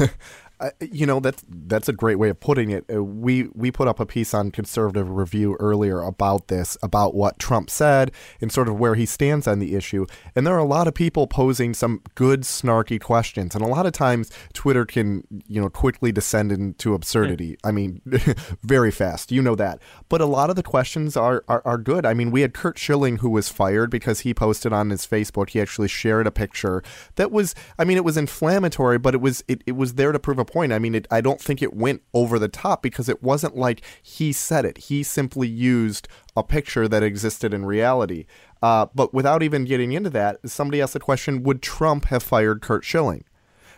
you 0.80 1.06
know 1.06 1.20
that's 1.20 1.42
that's 1.48 1.88
a 1.88 1.92
great 1.92 2.16
way 2.16 2.28
of 2.28 2.38
putting 2.40 2.70
it. 2.70 2.84
Uh, 2.92 3.02
we 3.02 3.48
we 3.54 3.70
put 3.70 3.88
up 3.88 4.00
a 4.00 4.06
piece 4.06 4.34
on 4.34 4.50
Conservative 4.50 5.10
Review 5.10 5.56
earlier 5.58 6.00
about 6.00 6.48
this, 6.48 6.76
about 6.82 7.14
what 7.14 7.38
Trump 7.38 7.70
said 7.70 8.10
and 8.40 8.52
sort 8.52 8.68
of 8.68 8.78
where 8.78 8.94
he 8.94 9.06
stands 9.06 9.46
on 9.46 9.58
the 9.58 9.74
issue. 9.74 10.06
And 10.34 10.46
there 10.46 10.54
are 10.54 10.58
a 10.58 10.64
lot 10.64 10.86
of 10.86 10.94
people 10.94 11.26
posing 11.26 11.74
some 11.74 12.02
good 12.14 12.42
snarky 12.42 13.00
questions, 13.00 13.54
and 13.54 13.64
a 13.64 13.68
lot 13.68 13.86
of 13.86 13.92
times 13.92 14.30
Twitter 14.52 14.84
can 14.84 15.24
you 15.46 15.60
know 15.60 15.70
quickly 15.70 16.12
descend 16.12 16.52
into 16.52 16.94
absurdity. 16.94 17.56
I 17.64 17.70
mean, 17.70 18.02
very 18.62 18.90
fast. 18.90 19.32
You 19.32 19.42
know 19.42 19.54
that. 19.56 19.80
But 20.08 20.20
a 20.20 20.26
lot 20.26 20.50
of 20.50 20.56
the 20.56 20.62
questions 20.62 21.16
are, 21.16 21.44
are 21.48 21.62
are 21.64 21.78
good. 21.78 22.04
I 22.04 22.14
mean, 22.14 22.30
we 22.30 22.42
had 22.42 22.54
Curt 22.54 22.78
Schilling 22.78 23.18
who 23.18 23.30
was 23.30 23.48
fired 23.48 23.90
because 23.90 24.20
he 24.20 24.34
posted 24.34 24.72
on 24.72 24.90
his 24.90 25.06
Facebook. 25.06 25.50
He 25.50 25.60
actually 25.60 25.88
shared 25.88 26.26
a 26.26 26.30
picture 26.30 26.82
that 27.16 27.30
was, 27.30 27.54
I 27.78 27.84
mean, 27.84 27.96
it 27.96 28.04
was 28.04 28.16
inflammatory, 28.16 28.98
but 28.98 29.14
it 29.14 29.20
was 29.20 29.42
it, 29.48 29.62
it 29.66 29.72
was 29.72 29.94
there 29.94 30.12
to 30.12 30.18
prove 30.18 30.38
a 30.38 30.44
point. 30.50 30.72
I 30.72 30.78
mean, 30.78 30.94
it, 30.94 31.06
I 31.10 31.20
don't 31.20 31.40
think 31.40 31.62
it 31.62 31.74
went 31.74 32.02
over 32.12 32.38
the 32.38 32.48
top 32.48 32.82
because 32.82 33.08
it 33.08 33.22
wasn't 33.22 33.56
like 33.56 33.82
he 34.02 34.32
said 34.32 34.64
it. 34.64 34.78
He 34.78 35.02
simply 35.02 35.48
used 35.48 36.08
a 36.36 36.42
picture 36.42 36.88
that 36.88 37.02
existed 37.02 37.54
in 37.54 37.64
reality. 37.64 38.26
Uh, 38.62 38.86
but 38.94 39.14
without 39.14 39.42
even 39.42 39.64
getting 39.64 39.92
into 39.92 40.10
that, 40.10 40.38
somebody 40.48 40.80
asked 40.80 40.92
the 40.92 41.00
question 41.00 41.42
Would 41.42 41.62
Trump 41.62 42.06
have 42.06 42.22
fired 42.22 42.60
Curt 42.60 42.84
Schilling? 42.84 43.24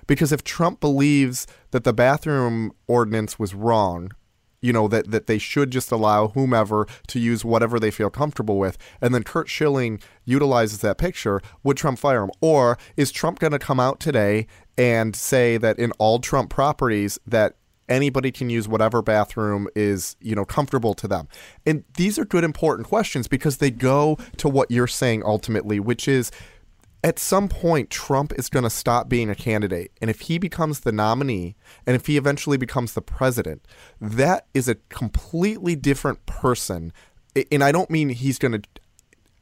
Because 0.06 0.32
if 0.32 0.42
Trump 0.42 0.80
believes 0.80 1.46
that 1.70 1.84
the 1.84 1.92
bathroom 1.92 2.72
ordinance 2.88 3.38
was 3.38 3.54
wrong, 3.54 4.10
you 4.62 4.72
know 4.72 4.88
that 4.88 5.10
that 5.10 5.26
they 5.26 5.38
should 5.38 5.70
just 5.70 5.92
allow 5.92 6.28
whomever 6.28 6.86
to 7.08 7.18
use 7.18 7.44
whatever 7.44 7.78
they 7.78 7.90
feel 7.90 8.08
comfortable 8.08 8.58
with. 8.58 8.78
And 9.02 9.14
then 9.14 9.24
Curt 9.24 9.48
Schilling 9.48 10.00
utilizes 10.24 10.80
that 10.80 10.96
picture 10.96 11.42
would 11.62 11.76
Trump 11.76 11.98
fire 11.98 12.22
him. 12.22 12.30
Or 12.40 12.78
is 12.96 13.12
Trump 13.12 13.40
going 13.40 13.50
to 13.50 13.58
come 13.58 13.80
out 13.80 14.00
today 14.00 14.46
and 14.78 15.14
say 15.14 15.58
that 15.58 15.78
in 15.78 15.90
all 15.98 16.20
Trump 16.20 16.48
properties 16.48 17.18
that 17.26 17.56
anybody 17.88 18.30
can 18.30 18.48
use 18.48 18.68
whatever 18.68 19.02
bathroom 19.02 19.68
is 19.74 20.16
you 20.20 20.34
know 20.34 20.44
comfortable 20.44 20.94
to 20.94 21.08
them? 21.08 21.28
And 21.66 21.84
these 21.96 22.18
are 22.18 22.24
good 22.24 22.44
important 22.44 22.88
questions 22.88 23.28
because 23.28 23.58
they 23.58 23.70
go 23.70 24.16
to 24.38 24.48
what 24.48 24.70
you're 24.70 24.86
saying 24.86 25.24
ultimately 25.24 25.80
which 25.80 26.06
is 26.06 26.30
at 27.04 27.18
some 27.18 27.48
point 27.48 27.90
Trump 27.90 28.32
is 28.36 28.48
going 28.48 28.62
to 28.62 28.70
stop 28.70 29.08
being 29.08 29.28
a 29.28 29.34
candidate. 29.34 29.92
And 30.00 30.08
if 30.08 30.20
he 30.20 30.38
becomes 30.38 30.80
the 30.80 30.92
nominee 30.92 31.56
and 31.86 31.96
if 31.96 32.06
he 32.06 32.16
eventually 32.16 32.56
becomes 32.56 32.94
the 32.94 33.02
president, 33.02 33.66
that 34.00 34.46
is 34.54 34.68
a 34.68 34.76
completely 34.88 35.74
different 35.74 36.24
person. 36.26 36.92
And 37.50 37.64
I 37.64 37.72
don't 37.72 37.90
mean 37.90 38.10
he's 38.10 38.38
going 38.38 38.60
to 38.60 38.62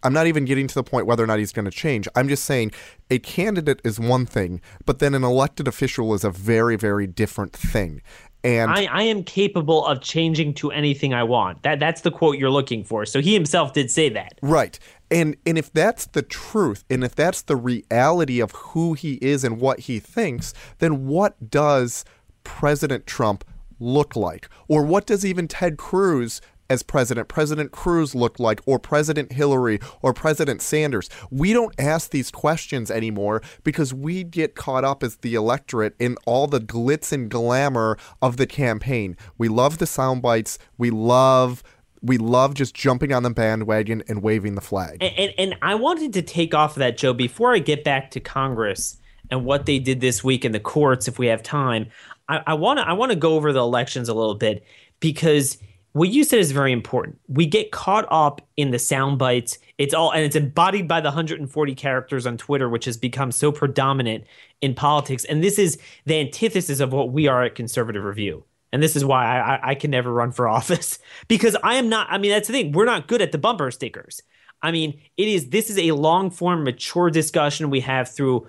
I'm 0.02 0.12
not 0.12 0.26
even 0.26 0.45
getting 0.45 0.67
to 0.67 0.75
the 0.75 0.83
point 0.83 1.07
whether 1.07 1.23
or 1.23 1.26
not 1.26 1.38
he's 1.38 1.52
going 1.52 1.67
to 1.67 1.71
change. 1.71 2.09
I'm 2.14 2.29
just 2.29 2.45
saying 2.45 2.73
a 3.11 3.19
candidate 3.19 3.81
is 3.85 4.00
one 4.00 4.26
thing, 4.26 4.61
but 4.87 4.99
then 4.99 5.14
an 5.14 5.25
elected 5.25 5.69
official 5.69 6.14
is 6.14 6.25
a 6.25 6.31
very, 6.31 6.76
very 6.76 7.07
different 7.07 7.52
thing. 7.52 8.00
And 8.43 8.71
I, 8.71 8.87
I 8.87 9.02
am 9.02 9.23
capable 9.23 9.85
of 9.85 10.00
changing 10.00 10.55
to 10.55 10.71
anything 10.71 11.12
I 11.12 11.23
want. 11.25 11.62
That 11.62 11.79
that's 11.79 12.00
the 12.00 12.11
quote 12.11 12.38
you're 12.38 12.50
looking 12.50 12.85
for. 12.85 13.05
So 13.05 13.21
he 13.21 13.35
himself 13.35 13.75
did 13.75 13.90
say 13.90 14.09
that. 14.09 14.38
Right. 14.40 14.79
And 15.11 15.37
and 15.45 15.59
if 15.59 15.73
that's 15.73 16.07
the 16.07 16.23
truth, 16.23 16.85
and 16.88 17.02
if 17.02 17.14
that's 17.14 17.43
the 17.43 17.57
reality 17.57 18.40
of 18.40 18.52
who 18.52 18.95
he 18.95 19.14
is 19.14 19.45
and 19.45 19.61
what 19.61 19.81
he 19.81 19.99
thinks, 19.99 20.55
then 20.79 21.07
what 21.07 21.50
does 21.50 22.05
President 22.45 23.07
Trump 23.07 23.45
look 23.79 24.14
like? 24.14 24.49
Or 24.69 24.85
what 24.85 25.07
does 25.07 25.25
even 25.25 25.49
Ted 25.49 25.76
Cruz 25.76 26.40
as 26.71 26.85
president, 26.85 27.26
President 27.26 27.73
Cruz 27.73 28.14
look 28.14 28.38
like, 28.38 28.61
or 28.64 28.79
President 28.79 29.33
Hillary, 29.33 29.81
or 30.00 30.14
President 30.14 30.62
Sanders. 30.62 31.11
We 31.29 31.52
don't 31.52 31.75
ask 31.79 32.11
these 32.11 32.31
questions 32.31 32.90
anymore 32.90 33.43
because 33.64 33.93
we 33.93 34.23
get 34.23 34.55
caught 34.55 34.85
up 34.85 35.02
as 35.02 35.17
the 35.17 35.35
electorate 35.35 35.97
in 35.99 36.17
all 36.26 36.47
the 36.47 36.61
glitz 36.61 37.12
and 37.12 37.29
glamour 37.29 37.99
of 38.23 38.37
the 38.37 38.47
campaign. 38.47 39.17
We 39.37 39.49
love 39.49 39.79
the 39.79 39.87
sound 39.87 40.23
bites. 40.23 40.59
We 40.79 40.90
love 40.90 41.64
we 42.02 42.19
love 42.19 42.54
just 42.54 42.75
jumping 42.75 43.12
on 43.12 43.23
the 43.23 43.30
bandwagon 43.30 44.02
and 44.09 44.23
waving 44.23 44.54
the 44.54 44.61
flag. 44.61 44.99
And, 45.02 45.14
and, 45.19 45.35
and 45.38 45.57
I 45.62 45.75
wanted 45.75 46.12
to 46.14 46.23
take 46.23 46.54
off 46.54 46.73
of 46.73 46.80
that, 46.80 46.97
Joe, 46.97 47.12
before 47.12 47.54
I 47.54 47.59
get 47.59 47.85
back 47.85 48.11
to 48.12 48.21
Congress 48.21 48.97
and 49.30 49.45
what 49.45 49.66
they 49.66 49.78
did 49.78 50.00
this 50.00 50.25
week 50.25 50.45
in 50.45 50.52
the 50.52 50.61
courts, 50.61 51.09
if 51.09 51.19
we 51.19 51.26
have 51.26 51.42
time, 51.42 51.87
I 52.28 52.54
want 52.54 52.78
to 52.78 52.87
I 52.87 52.92
want 52.92 53.11
to 53.11 53.16
go 53.16 53.35
over 53.35 53.52
the 53.52 53.61
elections 53.61 54.09
a 54.09 54.14
little 54.14 54.37
bit 54.37 54.64
because 55.00 55.59
what 55.92 56.11
you 56.11 56.23
said 56.23 56.38
is 56.38 56.52
very 56.52 56.71
important. 56.71 57.19
We 57.26 57.47
get 57.47 57.73
caught 57.73 58.07
up 58.11 58.40
in 58.57 58.71
the 58.71 58.78
sound 58.78 59.19
bites. 59.19 59.59
It's 59.78 59.92
all 59.92 60.12
and 60.12 60.23
it's 60.23 60.37
embodied 60.37 60.87
by 60.87 61.00
the 61.00 61.09
140 61.09 61.75
characters 61.75 62.26
on 62.26 62.37
Twitter, 62.37 62.69
which 62.69 62.85
has 62.85 62.97
become 62.97 63.33
so 63.33 63.50
predominant 63.50 64.25
in 64.61 64.75
politics. 64.75 65.25
And 65.25 65.42
this 65.42 65.59
is 65.59 65.78
the 66.07 66.21
antithesis 66.21 66.78
of 66.78 66.92
what 66.92 67.11
we 67.11 67.26
are 67.26 67.42
at 67.42 67.57
Conservative 67.57 68.04
Review. 68.04 68.45
And 68.73 68.83
this 68.83 68.97
is 68.97 69.05
why 69.05 69.41
I, 69.41 69.71
I 69.71 69.75
can 69.75 69.91
never 69.91 70.12
run 70.12 70.33
for 70.33 70.49
office 70.59 70.99
because 71.29 71.57
I 71.62 71.75
am 71.75 71.89
not. 71.89 72.07
I 72.11 72.19
mean, 72.19 72.31
that's 72.31 72.49
the 72.49 72.55
thing. 72.55 72.73
We're 72.73 72.85
not 72.85 73.09
good 73.09 73.23
at 73.23 73.33
the 73.33 73.39
bumper 73.39 73.71
stickers. 73.71 74.23
I 74.62 74.73
mean, 74.73 75.00
it 75.17 75.29
is. 75.29 75.50
This 75.50 75.71
is 75.71 75.79
a 75.79 75.93
long 75.93 76.31
form, 76.31 76.65
mature 76.65 77.11
discussion 77.11 77.71
we 77.71 77.81
have 77.81 78.09
through 78.11 78.47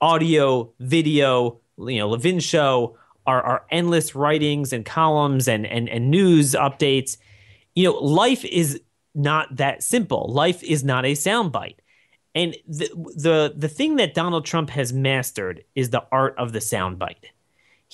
audio, 0.00 0.72
video, 0.80 1.60
you 1.78 1.98
know, 1.98 2.08
Levin 2.08 2.40
show, 2.40 2.98
our, 3.26 3.42
our 3.42 3.66
endless 3.70 4.14
writings 4.14 4.72
and 4.72 4.84
columns 4.84 5.48
and, 5.48 5.66
and, 5.66 5.88
and 5.88 6.10
news 6.10 6.52
updates. 6.52 7.16
You 7.74 7.84
know, 7.84 7.98
life 7.98 8.44
is 8.44 8.80
not 9.14 9.56
that 9.56 9.82
simple. 9.82 10.30
Life 10.32 10.62
is 10.62 10.84
not 10.84 11.04
a 11.04 11.12
soundbite. 11.12 11.76
And 12.34 12.56
the, 12.66 12.88
the 13.16 13.54
the 13.56 13.68
thing 13.68 13.96
that 13.96 14.12
Donald 14.12 14.44
Trump 14.44 14.70
has 14.70 14.92
mastered 14.92 15.62
is 15.76 15.90
the 15.90 16.04
art 16.10 16.34
of 16.36 16.52
the 16.52 16.58
soundbite. 16.58 17.26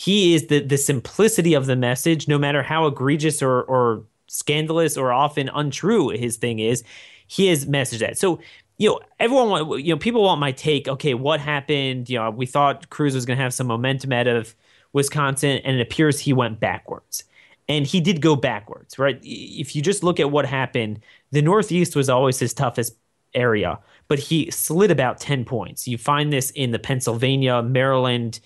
He 0.00 0.34
is 0.34 0.46
the 0.46 0.60
the 0.60 0.78
simplicity 0.78 1.52
of 1.52 1.66
the 1.66 1.76
message, 1.76 2.26
no 2.26 2.38
matter 2.38 2.62
how 2.62 2.86
egregious 2.86 3.42
or 3.42 3.62
or 3.64 4.04
scandalous 4.28 4.96
or 4.96 5.12
often 5.12 5.50
untrue 5.50 6.08
his 6.08 6.38
thing 6.38 6.58
is, 6.58 6.82
he 7.26 7.48
has 7.48 7.66
messaged 7.66 7.98
that. 7.98 8.16
So 8.16 8.40
you 8.78 8.88
know, 8.88 9.00
everyone 9.18 9.50
want, 9.50 9.84
you 9.84 9.92
know, 9.92 9.98
people 9.98 10.22
want 10.22 10.40
my 10.40 10.52
take. 10.52 10.88
Okay, 10.88 11.12
what 11.12 11.38
happened? 11.38 12.08
You 12.08 12.18
know, 12.18 12.30
we 12.30 12.46
thought 12.46 12.88
Cruz 12.88 13.14
was 13.14 13.26
going 13.26 13.36
to 13.36 13.42
have 13.42 13.52
some 13.52 13.66
momentum 13.66 14.10
out 14.12 14.26
of 14.26 14.54
Wisconsin, 14.94 15.60
and 15.64 15.76
it 15.78 15.82
appears 15.82 16.18
he 16.18 16.32
went 16.32 16.60
backwards. 16.60 17.24
And 17.68 17.86
he 17.86 18.00
did 18.00 18.22
go 18.22 18.36
backwards, 18.36 18.98
right? 18.98 19.18
If 19.22 19.76
you 19.76 19.82
just 19.82 20.02
look 20.02 20.18
at 20.18 20.30
what 20.30 20.46
happened, 20.46 21.00
the 21.30 21.42
Northeast 21.42 21.94
was 21.94 22.08
always 22.08 22.38
his 22.38 22.54
toughest 22.54 22.96
area, 23.34 23.78
but 24.08 24.18
he 24.18 24.50
slid 24.50 24.90
about 24.90 25.20
10 25.20 25.44
points. 25.44 25.86
You 25.86 25.98
find 25.98 26.32
this 26.32 26.50
in 26.52 26.70
the 26.70 26.78
Pennsylvania, 26.78 27.62
Maryland, 27.62 28.40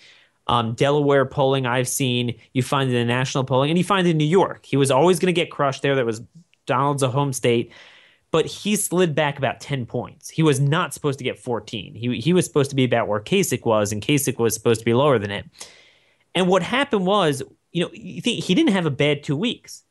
um, 0.47 0.75
Delaware 0.75 1.25
polling 1.25 1.67
I've 1.67 1.89
seen. 1.89 2.35
You 2.53 2.63
find 2.63 2.91
in 2.91 2.97
the 2.97 3.05
national 3.05 3.45
polling, 3.45 3.71
and 3.71 3.79
you 3.79 3.85
find 3.85 4.07
in 4.07 4.17
New 4.17 4.25
York. 4.25 4.67
He 4.67 4.77
was 4.77 4.91
always 4.91 5.19
going 5.19 5.35
to 5.35 5.41
get 5.41 5.51
crushed 5.51 5.83
there. 5.83 5.95
That 5.95 6.07
was 6.07 6.23
Donald's 6.67 7.03
a 7.03 7.09
home 7.09 7.33
state 7.33 7.73
but 8.35 8.47
he 8.47 8.75
slid 8.75 9.15
back 9.15 9.39
about 9.39 9.61
10 9.61 9.87
points. 9.87 10.29
He 10.29 10.43
was 10.43 10.59
not 10.59 10.93
supposed 10.93 11.19
to 11.19 11.25
get 11.25 11.39
14. 11.39 11.95
He, 11.95 12.19
he 12.19 12.33
was 12.33 12.45
supposed 12.45 12.69
to 12.71 12.75
be 12.75 12.83
about 12.83 13.07
where 13.07 13.21
Kasich 13.21 13.65
was, 13.65 13.93
and 13.93 14.03
Kasich 14.03 14.41
was 14.41 14.55
supposed 14.55 14.81
to 14.81 14.85
be 14.85 14.93
lower 14.93 15.21
than 15.21 15.31
it. 15.31 15.47
And 16.35 16.49
what 16.49 16.65
happened 16.65 17.07
was, 17.07 17.45
you 17.71 17.85
know, 17.85 17.91
you 17.93 18.21
think 18.21 18.43
he 18.43 18.57
didn't 18.57 18.73
have 18.73 18.87
a 18.87 18.91
bad 18.91 19.23
two 19.23 19.37
weeks. 19.37 19.85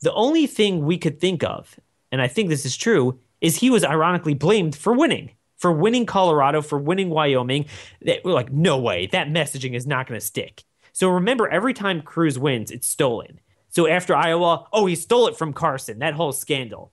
The 0.00 0.14
only 0.14 0.46
thing 0.46 0.86
we 0.86 0.96
could 0.96 1.20
think 1.20 1.44
of, 1.44 1.78
and 2.10 2.22
I 2.22 2.26
think 2.26 2.48
this 2.48 2.64
is 2.64 2.74
true, 2.74 3.20
is 3.42 3.56
he 3.56 3.68
was 3.68 3.84
ironically 3.84 4.32
blamed 4.32 4.74
for 4.74 4.94
winning, 4.94 5.32
for 5.60 5.70
winning 5.72 6.04
Colorado, 6.04 6.60
for 6.60 6.78
winning 6.78 7.10
Wyoming. 7.10 7.66
That 8.02 8.24
we're 8.24 8.32
like, 8.32 8.52
no 8.52 8.78
way, 8.78 9.06
that 9.12 9.28
messaging 9.28 9.74
is 9.74 9.86
not 9.86 10.08
going 10.08 10.18
to 10.18 10.26
stick. 10.26 10.64
So 10.92 11.08
remember, 11.08 11.48
every 11.48 11.72
time 11.72 12.02
Cruz 12.02 12.38
wins, 12.38 12.72
it's 12.72 12.88
stolen. 12.88 13.38
So 13.68 13.86
after 13.86 14.16
Iowa, 14.16 14.66
oh, 14.72 14.86
he 14.86 14.96
stole 14.96 15.28
it 15.28 15.36
from 15.36 15.52
Carson, 15.52 16.00
that 16.00 16.14
whole 16.14 16.32
scandal 16.32 16.92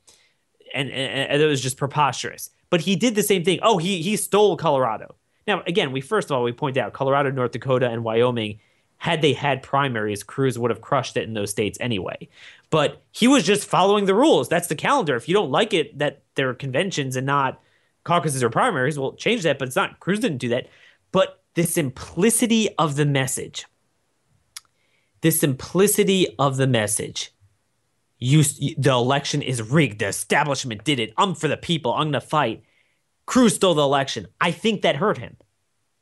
and, 0.74 0.90
and, 0.90 1.32
and 1.32 1.42
it 1.42 1.46
was 1.46 1.62
just 1.62 1.78
preposterous. 1.78 2.50
But 2.70 2.82
he 2.82 2.96
did 2.96 3.16
the 3.16 3.24
same 3.24 3.44
thing. 3.44 3.60
Oh, 3.62 3.78
he 3.78 4.02
he 4.02 4.16
stole 4.18 4.58
Colorado. 4.58 5.16
Now, 5.46 5.64
again, 5.66 5.92
we 5.92 6.02
first 6.02 6.30
of 6.30 6.36
all 6.36 6.44
we 6.44 6.52
point 6.52 6.78
out 6.78 6.94
Colorado, 6.94 7.32
North 7.32 7.52
Dakota, 7.52 7.90
and 7.90 8.04
Wyoming. 8.04 8.60
Had 9.00 9.22
they 9.22 9.34
had 9.34 9.62
primaries, 9.62 10.24
Cruz 10.24 10.58
would 10.58 10.72
have 10.72 10.82
crushed 10.82 11.18
it 11.18 11.24
in 11.24 11.36
those 11.36 11.52
states 11.52 11.78
anyway. 11.80 12.30
But 12.72 13.04
he 13.12 13.28
was 13.28 13.44
just 13.44 13.68
following 13.68 14.06
the 14.06 14.16
rules. 14.16 14.50
That's 14.50 14.68
the 14.68 14.76
calendar. 14.76 15.16
If 15.16 15.28
you 15.28 15.36
don't 15.36 15.52
like 15.52 15.72
it 15.74 16.00
that 16.00 16.24
there 16.34 16.50
are 16.50 16.56
conventions 16.56 17.16
and 17.16 17.28
not 17.28 17.62
caucuses 18.08 18.42
or 18.42 18.50
primaries, 18.50 18.98
will 18.98 19.14
change 19.14 19.44
that. 19.44 19.60
But 19.60 19.68
it's 19.68 19.76
not. 19.76 20.00
Cruz 20.00 20.20
didn't 20.20 20.40
do 20.40 20.50
that. 20.50 20.68
But 21.12 21.44
the 21.54 21.64
simplicity 21.64 22.70
of 22.78 22.96
the 22.96 23.06
message, 23.06 23.66
the 25.22 25.32
simplicity 25.32 26.28
of 26.40 26.58
the 26.58 26.68
message 26.68 27.32
you 28.20 28.44
the 28.78 28.92
election 28.92 29.42
is 29.42 29.62
rigged. 29.62 30.00
The 30.00 30.08
establishment 30.08 30.84
did 30.84 31.00
it. 31.00 31.14
I'm 31.18 31.36
for 31.36 31.48
the 31.48 31.58
people. 31.58 31.94
I'm 31.94 32.08
gonna 32.08 32.22
fight. 32.22 32.64
Cruz 33.26 33.56
stole 33.56 33.76
the 33.76 33.84
election. 33.84 34.28
I 34.42 34.52
think 34.52 34.82
that 34.82 34.96
hurt 34.96 35.18
him. 35.18 35.38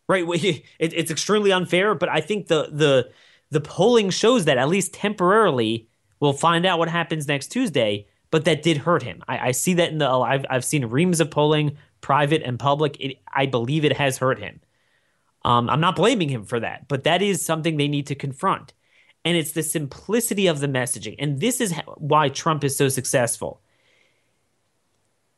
Right? 0.08 0.24
It's 0.80 1.12
extremely 1.12 1.52
unfair, 1.52 1.96
but 1.96 2.10
I 2.10 2.22
think 2.22 2.48
the 2.48 2.70
the 2.72 3.12
the 3.52 3.62
polling 3.62 4.10
shows 4.10 4.46
that 4.46 4.58
at 4.58 4.70
least 4.70 4.94
temporarily. 4.94 5.88
We'll 6.22 6.34
find 6.34 6.66
out 6.66 6.80
what 6.80 6.88
happens 6.88 7.28
next 7.28 7.48
Tuesday. 7.48 8.08
But 8.32 8.46
that 8.46 8.64
did 8.64 8.78
hurt 8.78 9.04
him. 9.04 9.22
I, 9.28 9.50
I 9.50 9.52
see 9.52 9.76
that 9.76 9.92
in 9.92 9.98
the. 9.98 10.10
I've 10.10 10.46
I've 10.50 10.66
seen 10.66 10.86
reams 10.86 11.20
of 11.20 11.30
polling, 11.30 11.78
private 12.06 12.44
and 12.44 12.60
public. 12.60 12.98
It, 13.00 13.18
I 13.34 13.48
believe 13.48 13.84
it 13.84 13.98
has 13.98 14.20
hurt 14.20 14.40
him. 14.40 14.60
Um, 15.44 15.70
I'm 15.70 15.82
not 15.82 15.96
blaming 15.96 16.30
him 16.30 16.46
for 16.46 16.60
that, 16.60 16.88
but 16.88 17.04
that 17.04 17.22
is 17.22 17.44
something 17.44 17.78
they 17.78 17.88
need 17.88 18.08
to 18.08 18.16
confront 18.16 18.74
and 19.26 19.36
it's 19.36 19.54
the 19.54 19.64
simplicity 19.64 20.46
of 20.46 20.60
the 20.60 20.68
messaging. 20.68 21.16
And 21.18 21.40
this 21.40 21.60
is 21.60 21.74
why 21.98 22.30
Trump 22.30 22.64
is 22.64 22.78
so 22.78 22.90
successful. 22.90 23.60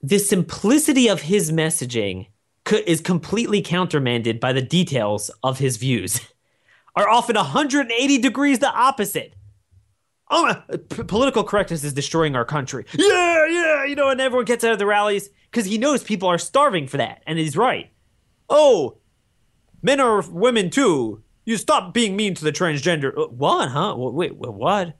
The 0.03 0.19
simplicity 0.19 1.07
of 1.07 1.21
his 1.21 1.51
messaging 1.51 2.27
is 2.85 2.99
completely 2.99 3.61
countermanded 3.61 4.41
by 4.41 4.51
the 4.51 4.61
details 4.61 5.31
of 5.41 5.59
his 5.59 5.77
views, 5.77 6.19
are 6.97 7.07
often 7.07 7.37
180 7.37 8.17
degrees 8.17 8.59
the 8.59 8.73
opposite. 8.73 9.33
Oh, 10.29 10.53
p- 10.89 11.03
political 11.03 11.43
correctness 11.43 11.83
is 11.83 11.93
destroying 11.93 12.35
our 12.35 12.45
country. 12.45 12.85
Yeah, 12.93 13.45
yeah, 13.47 13.85
you 13.85 13.95
know, 13.95 14.09
and 14.09 14.19
everyone 14.19 14.45
gets 14.45 14.63
out 14.63 14.73
of 14.73 14.79
the 14.79 14.85
rallies 14.85 15.29
because 15.49 15.65
he 15.65 15.77
knows 15.77 16.03
people 16.03 16.27
are 16.27 16.37
starving 16.37 16.87
for 16.87 16.97
that, 16.97 17.23
and 17.25 17.39
he's 17.39 17.55
right. 17.55 17.91
Oh, 18.49 18.97
men 19.81 19.99
are 19.99 20.21
women 20.29 20.69
too. 20.69 21.23
You 21.45 21.55
stop 21.55 21.93
being 21.93 22.15
mean 22.17 22.33
to 22.35 22.43
the 22.43 22.51
transgender. 22.51 23.17
Uh, 23.17 23.27
what, 23.27 23.69
huh? 23.69 23.95
Wait, 23.97 24.35
what? 24.35 24.97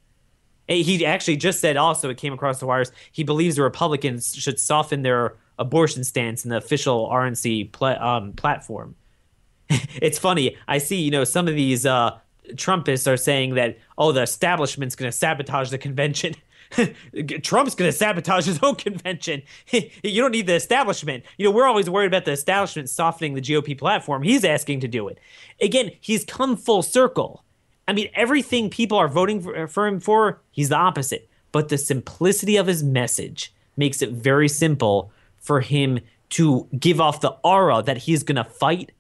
He 0.68 1.06
actually 1.06 1.38
just 1.38 1.60
said 1.62 1.78
also, 1.78 2.10
it 2.10 2.18
came 2.18 2.34
across 2.34 2.60
the 2.60 2.66
wires, 2.66 2.92
he 3.12 3.24
believes 3.24 3.56
the 3.56 3.64
Republicans 3.64 4.36
should 4.36 4.60
soften 4.60 5.02
their 5.02 5.38
abortion 5.58 6.04
stance 6.04 6.44
in 6.44 6.50
the 6.50 6.58
official 6.58 7.10
RNC 7.10 7.72
pl- 7.72 7.86
um, 8.00 8.34
platform. 8.34 8.96
it's 9.70 10.20
funny. 10.20 10.58
I 10.68 10.78
see, 10.78 11.02
you 11.02 11.12
know, 11.12 11.24
some 11.24 11.48
of 11.48 11.56
these 11.56 11.86
uh, 11.86 12.18
Trumpists 12.56 13.12
are 13.12 13.18
saying 13.18 13.56
that, 13.56 13.78
oh, 13.98 14.12
the 14.12 14.22
establishment's 14.22 14.96
going 14.96 15.12
to 15.12 15.18
sabotage 15.18 15.70
the 15.70 15.78
convention. 15.78 16.36
Trump's 17.44 17.76
going 17.76 17.90
to 17.90 17.98
sabotage 17.98 18.46
his 18.46 18.60
own 18.62 18.76
convention. 18.76 19.42
you 19.72 20.22
don't 20.22 20.32
need 20.32 20.48
the 20.48 20.56
establishment. 20.56 21.24
You 21.38 21.46
know, 21.46 21.52
we're 21.52 21.68
always 21.68 21.90
worried 21.90 22.08
about 22.08 22.26
the 22.26 22.32
establishment 22.32 22.90
softening 22.90 23.34
the 23.34 23.42
GOP 23.42 23.78
platform. 23.78 24.24
He's 24.24 24.44
asking 24.44 24.82
to 24.82 24.88
do 24.88 25.08
it. 25.08 25.20
Again, 25.62 25.92
he's 26.00 26.26
come 26.26 26.58
full 26.58 26.84
circle. 26.84 27.44
I 27.88 27.94
mean, 27.94 28.10
everything 28.14 28.70
people 28.70 28.98
are 28.98 29.08
voting 29.08 29.42
for, 29.42 29.68
for 29.68 29.88
him 29.88 30.00
for, 30.00 30.42
he's 30.52 30.70
the 30.70 30.76
opposite. 30.76 31.30
But 31.52 31.70
the 31.70 31.78
simplicity 31.78 32.58
of 32.58 32.68
his 32.68 32.84
message 32.84 33.54
makes 33.78 34.02
it 34.02 34.12
very 34.12 34.50
simple 34.50 35.12
for 35.38 35.62
him 35.62 36.00
to 36.30 36.68
give 36.78 37.00
off 37.00 37.22
the 37.22 37.36
aura 37.44 37.82
that 37.84 37.98
he's 37.98 38.24
going 38.24 38.36
to 38.36 38.44
fight, 38.44 38.92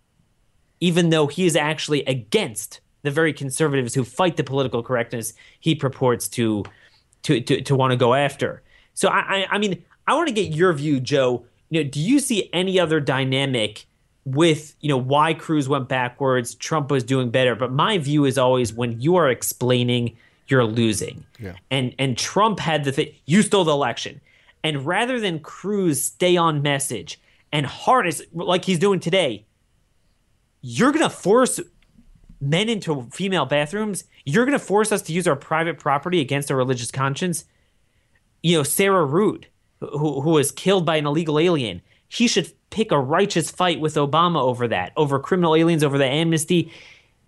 even 0.80 1.10
though 1.10 1.28
he 1.28 1.46
is 1.46 1.58
actually 1.58 2.06
against 2.06 2.80
the 3.08 3.12
very 3.12 3.32
conservatives 3.32 3.94
who 3.94 4.04
fight 4.04 4.36
the 4.36 4.44
political 4.44 4.84
correctness 4.84 5.34
he 5.62 5.74
purports 5.74 6.28
to 6.28 6.66
to 7.24 7.40
to, 7.40 7.62
to 7.62 7.76
want 7.76 7.92
to 7.92 7.98
go 7.98 8.14
after. 8.14 8.62
So 8.96 9.08
I, 9.08 9.20
I, 9.20 9.48
I 9.52 9.58
mean 9.58 9.82
I 10.08 10.14
want 10.14 10.28
to 10.28 10.34
get 10.34 10.54
your 10.54 10.74
view, 10.74 11.00
Joe. 11.00 11.46
You 11.70 11.84
know, 11.84 11.90
do 11.90 12.02
you 12.02 12.20
see 12.20 12.50
any 12.52 12.80
other 12.80 13.00
dynamic 13.00 13.86
with 14.26 14.76
you 14.82 14.90
know 14.90 14.98
why 14.98 15.34
Cruz 15.34 15.70
went 15.70 15.88
backwards, 15.88 16.54
Trump 16.56 16.92
was 16.92 17.04
doing 17.06 17.30
better? 17.30 17.56
But 17.56 17.72
my 17.72 17.98
view 17.98 18.26
is 18.26 18.38
always 18.38 18.74
when 18.74 19.00
you 19.00 19.16
are 19.16 19.30
explaining, 19.30 20.18
you're 20.50 20.66
losing. 20.66 21.26
Yeah. 21.40 21.54
And 21.72 21.96
and 21.98 22.18
Trump 22.18 22.60
had 22.60 22.84
the 22.84 22.92
thing. 22.92 23.14
You 23.26 23.42
stole 23.42 23.64
the 23.64 23.72
election, 23.72 24.20
and 24.64 24.86
rather 24.86 25.22
than 25.22 25.40
Cruz 25.40 26.04
stay 26.04 26.36
on 26.36 26.62
message 26.62 27.22
and 27.54 27.66
harness 27.66 28.22
like 28.34 28.66
he's 28.66 28.80
doing 28.80 29.00
today, 29.00 29.46
you're 30.62 30.92
gonna 30.92 31.10
force 31.10 31.62
men 32.40 32.70
into 32.70 33.08
female 33.12 33.46
bathrooms, 33.46 34.04
you're 34.26 34.46
going 34.46 34.58
to 34.58 34.64
force 34.64 34.92
us 34.92 35.02
to 35.04 35.14
use 35.14 35.28
our 35.28 35.36
private 35.36 35.80
property 35.80 36.22
against 36.22 36.52
our 36.52 36.58
religious 36.58 36.92
conscience. 36.92 37.46
You 38.44 38.58
know, 38.58 38.64
Sarah 38.64 39.06
Root, 39.06 39.48
who, 39.80 40.22
who 40.22 40.32
was 40.32 40.52
killed 40.52 40.86
by 40.86 40.98
an 40.98 41.06
illegal 41.06 41.40
alien, 41.40 41.82
he 42.08 42.28
should 42.28 42.52
pick 42.70 42.92
a 42.92 43.00
righteous 43.00 43.50
fight 43.50 43.80
with 43.80 43.96
Obama 43.96 44.42
over 44.42 44.68
that, 44.68 44.94
over 44.96 45.20
criminal 45.20 45.56
aliens, 45.56 45.84
over 45.84 45.98
the 45.98 46.06
amnesty. 46.06 46.72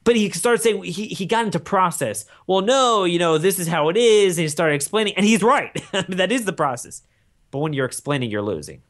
But 0.04 0.16
he 0.16 0.30
started 0.30 0.62
saying 0.62 0.84
he, 0.84 1.08
he 1.08 1.26
got 1.26 1.46
into 1.46 1.60
process. 1.60 2.26
Well, 2.48 2.62
no, 2.62 3.04
you 3.04 3.20
know, 3.20 3.38
this 3.38 3.60
is 3.60 3.68
how 3.68 3.90
it 3.90 3.98
is. 3.98 4.38
And 4.38 4.44
he 4.44 4.50
started 4.50 4.76
explaining, 4.76 5.16
and 5.16 5.26
he's 5.26 5.44
right. 5.44 5.72
that 6.10 6.32
is 6.32 6.46
the 6.46 6.54
process. 6.54 7.02
But 7.52 7.60
when 7.60 7.74
you're 7.74 7.86
explaining, 7.86 8.32
you're 8.32 8.42
losing. 8.42 8.82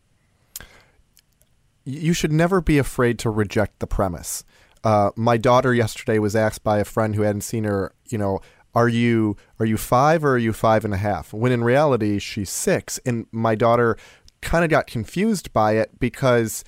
You 1.85 2.13
should 2.13 2.31
never 2.31 2.61
be 2.61 2.77
afraid 2.77 3.17
to 3.19 3.29
reject 3.29 3.79
the 3.79 3.87
premise 3.87 4.43
uh, 4.83 5.11
my 5.15 5.37
daughter 5.37 5.73
yesterday 5.73 6.19
was 6.19 6.35
asked 6.35 6.63
by 6.63 6.79
a 6.79 6.85
friend 6.85 7.15
who 7.15 7.23
hadn't 7.23 7.41
seen 7.41 7.63
her, 7.63 7.93
you 8.05 8.17
know, 8.17 8.39
are 8.75 8.87
you 8.87 9.35
are 9.59 9.65
you 9.65 9.77
five 9.77 10.23
or 10.23 10.33
are 10.33 10.37
you 10.37 10.53
five 10.53 10.85
and 10.85 10.93
a 10.93 10.97
half? 10.97 11.33
When 11.33 11.51
in 11.51 11.63
reality 11.63 12.19
she's 12.19 12.49
six, 12.49 12.99
and 13.05 13.25
my 13.31 13.55
daughter 13.55 13.97
kind 14.41 14.63
of 14.63 14.69
got 14.69 14.87
confused 14.87 15.51
by 15.53 15.73
it 15.73 15.99
because 15.99 16.63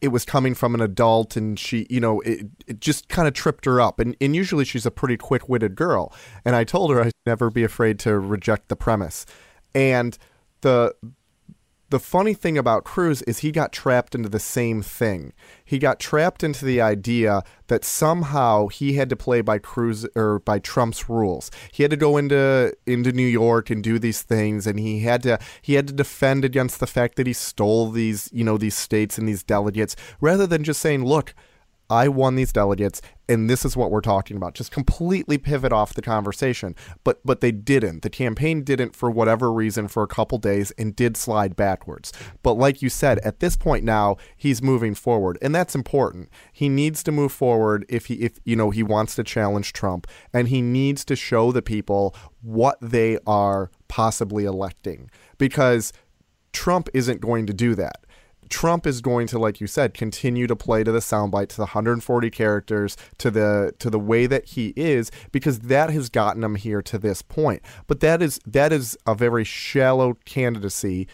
it 0.00 0.08
was 0.08 0.24
coming 0.24 0.54
from 0.54 0.74
an 0.74 0.80
adult 0.80 1.36
and 1.36 1.58
she 1.58 1.86
you 1.90 2.00
know 2.00 2.20
it, 2.20 2.46
it 2.66 2.80
just 2.80 3.08
kind 3.08 3.28
of 3.28 3.34
tripped 3.34 3.64
her 3.64 3.80
up 3.80 4.00
and, 4.00 4.16
and 4.20 4.34
usually 4.34 4.64
she's 4.64 4.86
a 4.86 4.90
pretty 4.90 5.16
quick-witted 5.16 5.74
girl 5.76 6.12
and 6.44 6.56
i 6.56 6.64
told 6.64 6.90
her 6.90 7.02
i'd 7.02 7.12
never 7.26 7.50
be 7.50 7.64
afraid 7.64 7.98
to 7.98 8.18
reject 8.18 8.68
the 8.68 8.76
premise 8.76 9.26
and 9.74 10.18
the 10.62 10.94
the 11.90 11.98
funny 11.98 12.34
thing 12.34 12.56
about 12.56 12.84
Cruz 12.84 13.20
is 13.22 13.40
he 13.40 13.50
got 13.50 13.72
trapped 13.72 14.14
into 14.14 14.28
the 14.28 14.38
same 14.38 14.80
thing. 14.80 15.32
He 15.64 15.78
got 15.78 15.98
trapped 15.98 16.44
into 16.44 16.64
the 16.64 16.80
idea 16.80 17.42
that 17.66 17.84
somehow 17.84 18.68
he 18.68 18.94
had 18.94 19.10
to 19.10 19.16
play 19.16 19.40
by 19.40 19.58
Cruz 19.58 20.06
or 20.14 20.38
by 20.38 20.60
Trump's 20.60 21.08
rules. 21.08 21.50
He 21.72 21.82
had 21.82 21.90
to 21.90 21.96
go 21.96 22.16
into 22.16 22.74
into 22.86 23.12
New 23.12 23.26
York 23.26 23.70
and 23.70 23.82
do 23.82 23.98
these 23.98 24.22
things 24.22 24.66
and 24.66 24.78
he 24.78 25.00
had 25.00 25.22
to 25.24 25.38
he 25.60 25.74
had 25.74 25.88
to 25.88 25.92
defend 25.92 26.44
against 26.44 26.78
the 26.78 26.86
fact 26.86 27.16
that 27.16 27.26
he 27.26 27.32
stole 27.32 27.90
these, 27.90 28.30
you 28.32 28.44
know, 28.44 28.56
these 28.56 28.76
states 28.76 29.18
and 29.18 29.28
these 29.28 29.42
delegates 29.42 29.96
rather 30.20 30.46
than 30.46 30.62
just 30.62 30.80
saying, 30.80 31.04
"Look, 31.04 31.34
I 31.90 32.08
won 32.08 32.36
these 32.36 32.52
delegates, 32.52 33.02
and 33.28 33.50
this 33.50 33.64
is 33.64 33.76
what 33.76 33.90
we're 33.90 34.00
talking 34.00 34.36
about. 34.36 34.54
Just 34.54 34.70
completely 34.70 35.36
pivot 35.38 35.72
off 35.72 35.92
the 35.92 36.02
conversation. 36.02 36.76
But 37.04 37.20
but 37.24 37.40
they 37.40 37.52
didn't. 37.52 38.02
The 38.02 38.10
campaign 38.10 38.62
didn't 38.62 38.94
for 38.94 39.10
whatever 39.10 39.52
reason 39.52 39.88
for 39.88 40.02
a 40.02 40.08
couple 40.08 40.38
days 40.38 40.70
and 40.72 40.94
did 40.94 41.16
slide 41.16 41.56
backwards. 41.56 42.12
But 42.42 42.54
like 42.54 42.80
you 42.80 42.88
said, 42.88 43.18
at 43.20 43.40
this 43.40 43.56
point 43.56 43.84
now, 43.84 44.16
he's 44.36 44.62
moving 44.62 44.94
forward, 44.94 45.36
and 45.42 45.54
that's 45.54 45.74
important. 45.74 46.30
He 46.52 46.68
needs 46.68 47.02
to 47.02 47.12
move 47.12 47.32
forward 47.32 47.84
if 47.88 48.06
he 48.06 48.14
if 48.14 48.38
you 48.44 48.56
know 48.56 48.70
he 48.70 48.82
wants 48.82 49.14
to 49.16 49.24
challenge 49.24 49.72
Trump, 49.72 50.06
and 50.32 50.48
he 50.48 50.62
needs 50.62 51.04
to 51.06 51.16
show 51.16 51.50
the 51.52 51.62
people 51.62 52.14
what 52.42 52.78
they 52.80 53.18
are 53.26 53.70
possibly 53.88 54.44
electing 54.44 55.10
because 55.36 55.92
Trump 56.52 56.88
isn't 56.94 57.20
going 57.20 57.46
to 57.46 57.52
do 57.52 57.74
that. 57.74 58.04
Trump 58.50 58.86
is 58.86 59.00
going 59.00 59.26
to, 59.28 59.38
like 59.38 59.60
you 59.60 59.66
said, 59.66 59.94
continue 59.94 60.46
to 60.46 60.56
play 60.56 60.84
to 60.84 60.92
the 60.92 60.98
soundbite, 60.98 61.48
to 61.48 61.56
the 61.56 61.62
140 61.62 62.30
characters, 62.30 62.96
to 63.18 63.30
the 63.30 63.72
to 63.78 63.88
the 63.88 63.98
way 63.98 64.26
that 64.26 64.44
he 64.50 64.74
is, 64.76 65.10
because 65.32 65.60
that 65.60 65.90
has 65.90 66.10
gotten 66.10 66.44
him 66.44 66.56
here 66.56 66.82
to 66.82 66.98
this 66.98 67.22
point. 67.22 67.62
But 67.86 68.00
that 68.00 68.20
is 68.20 68.40
that 68.46 68.72
is 68.72 68.98
a 69.06 69.14
very 69.14 69.44
shallow 69.44 70.14
candidacy 70.24 71.08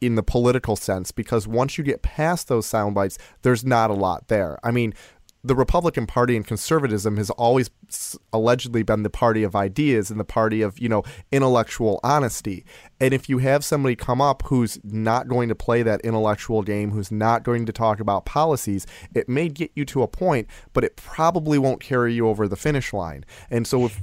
in 0.00 0.14
the 0.14 0.22
political 0.22 0.76
sense 0.76 1.10
because 1.10 1.48
once 1.48 1.76
you 1.76 1.82
get 1.82 2.02
past 2.02 2.46
those 2.46 2.66
sound 2.66 2.94
bites, 2.94 3.18
there's 3.42 3.64
not 3.64 3.90
a 3.90 3.94
lot 3.94 4.28
there. 4.28 4.58
I 4.62 4.70
mean, 4.70 4.94
the 5.44 5.56
Republican 5.56 6.06
Party 6.06 6.36
and 6.36 6.46
conservatism 6.46 7.16
has 7.16 7.30
always 7.30 7.70
allegedly 8.32 8.82
been 8.82 9.02
the 9.02 9.10
party 9.10 9.42
of 9.42 9.56
ideas 9.56 10.10
and 10.10 10.20
the 10.20 10.24
party 10.24 10.62
of, 10.62 10.78
you 10.78 10.88
know, 10.88 11.02
intellectual 11.32 11.98
honesty. 12.04 12.64
And 13.00 13.12
if 13.12 13.28
you 13.28 13.38
have 13.38 13.64
somebody 13.64 13.96
come 13.96 14.20
up 14.20 14.42
who's 14.46 14.78
not 14.84 15.26
going 15.26 15.48
to 15.48 15.54
play 15.54 15.82
that 15.82 16.00
intellectual 16.02 16.62
game, 16.62 16.92
who's 16.92 17.10
not 17.10 17.42
going 17.42 17.66
to 17.66 17.72
talk 17.72 17.98
about 17.98 18.24
policies, 18.24 18.86
it 19.14 19.28
may 19.28 19.48
get 19.48 19.72
you 19.74 19.84
to 19.86 20.02
a 20.02 20.08
point, 20.08 20.46
but 20.72 20.84
it 20.84 20.94
probably 20.96 21.58
won't 21.58 21.80
carry 21.80 22.14
you 22.14 22.28
over 22.28 22.46
the 22.46 22.56
finish 22.56 22.92
line. 22.92 23.24
And 23.50 23.66
so 23.66 23.86
if 23.86 24.00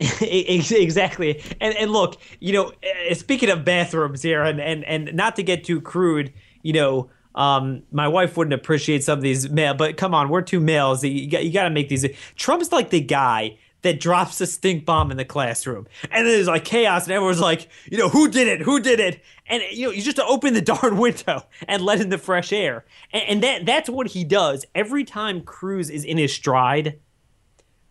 exactly. 0.20 1.42
And 1.60 1.74
and 1.76 1.90
look, 1.90 2.20
you 2.38 2.52
know, 2.52 2.72
speaking 3.12 3.48
of 3.50 3.64
bathrooms 3.64 4.22
here 4.22 4.42
and 4.42 4.60
and 4.60 4.84
and 4.84 5.14
not 5.14 5.36
to 5.36 5.42
get 5.42 5.64
too 5.64 5.80
crude, 5.80 6.32
you 6.62 6.72
know, 6.72 7.10
um, 7.34 7.82
my 7.92 8.08
wife 8.08 8.36
wouldn't 8.36 8.54
appreciate 8.54 9.04
some 9.04 9.18
of 9.18 9.22
these 9.22 9.48
male, 9.50 9.74
but 9.74 9.96
come 9.96 10.14
on, 10.14 10.28
we're 10.28 10.42
two 10.42 10.60
males. 10.60 11.04
You 11.04 11.28
got, 11.28 11.44
you 11.44 11.52
got 11.52 11.64
to 11.64 11.70
make 11.70 11.88
these. 11.88 12.06
Trump's 12.36 12.72
like 12.72 12.90
the 12.90 13.00
guy 13.00 13.58
that 13.82 13.98
drops 13.98 14.40
a 14.40 14.46
stink 14.46 14.84
bomb 14.84 15.10
in 15.10 15.16
the 15.16 15.24
classroom, 15.24 15.86
and 16.10 16.26
then 16.26 16.32
there's 16.34 16.48
like 16.48 16.64
chaos, 16.64 17.04
and 17.04 17.12
everyone's 17.12 17.40
like, 17.40 17.68
you 17.90 17.98
know, 17.98 18.08
who 18.08 18.28
did 18.28 18.48
it? 18.48 18.60
Who 18.62 18.80
did 18.80 18.98
it? 18.98 19.22
And 19.46 19.62
you 19.70 19.86
know, 19.86 19.92
you 19.92 20.02
just 20.02 20.18
open 20.18 20.54
the 20.54 20.60
darn 20.60 20.96
window 20.96 21.44
and 21.68 21.82
let 21.82 22.00
in 22.00 22.08
the 22.08 22.18
fresh 22.18 22.52
air, 22.52 22.84
and, 23.12 23.22
and 23.28 23.42
that 23.42 23.66
that's 23.66 23.88
what 23.88 24.08
he 24.08 24.24
does 24.24 24.66
every 24.74 25.04
time 25.04 25.42
Cruz 25.42 25.88
is 25.88 26.04
in 26.04 26.18
his 26.18 26.32
stride. 26.32 26.98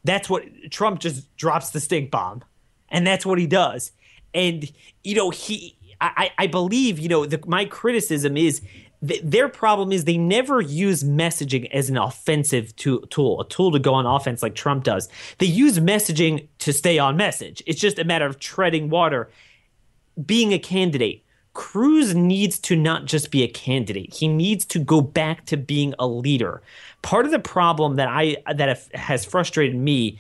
That's 0.04 0.30
what 0.30 0.44
Trump 0.70 1.00
just 1.00 1.34
drops 1.38 1.70
the 1.70 1.80
stink 1.80 2.12
bomb, 2.12 2.44
and 2.90 3.08
that's 3.08 3.26
what 3.26 3.40
he 3.40 3.48
does. 3.48 3.94
And 4.34 4.70
you 5.04 5.16
know, 5.16 5.30
he 5.30 5.78
I, 6.02 6.32
I 6.38 6.48
believe, 6.48 6.98
you 7.00 7.10
know, 7.10 7.26
the, 7.26 7.42
my 7.46 7.66
criticism 7.66 8.38
is 8.38 8.62
th- 9.06 9.22
their 9.24 9.50
problem 9.50 9.92
is 9.92 10.06
they 10.06 10.18
never 10.18 10.62
use 10.62 11.04
messaging 11.04 11.70
as 11.72 11.90
an 11.90 11.98
offensive 11.98 12.76
to- 12.78 13.06
tool, 13.10 13.42
a 13.42 13.48
tool 13.48 13.72
to 13.72 13.80
go 13.80 13.94
on 13.94 14.06
offense 14.06 14.44
like 14.44 14.56
Trump 14.56 14.84
does. 14.84 15.10
They 15.38 15.46
use 15.46 15.80
messaging 15.80 16.48
to 16.60 16.74
stay 16.74 17.00
on 17.00 17.18
message. 17.18 17.64
It's 17.66 17.80
just 17.80 18.00
a 18.00 18.04
matter 18.04 18.26
of 18.26 18.40
treading 18.40 18.90
water. 18.90 19.30
Being 20.26 20.54
a 20.54 20.60
candidate, 20.60 21.24
Cruz 21.54 22.16
needs 22.16 22.60
to 22.60 22.76
not 22.76 23.06
just 23.06 23.32
be 23.32 23.44
a 23.44 23.48
candidate. 23.48 24.14
He 24.14 24.28
needs 24.28 24.66
to 24.66 24.80
go 24.80 25.02
back 25.02 25.46
to 25.48 25.58
being 25.58 25.94
a 25.98 26.08
leader. 26.08 26.62
Part 27.02 27.26
of 27.26 27.32
the 27.32 27.40
problem 27.40 27.96
that 27.96 28.08
I 28.08 28.38
that 28.54 28.88
has 28.94 29.26
frustrated 29.26 29.76
me, 29.76 30.20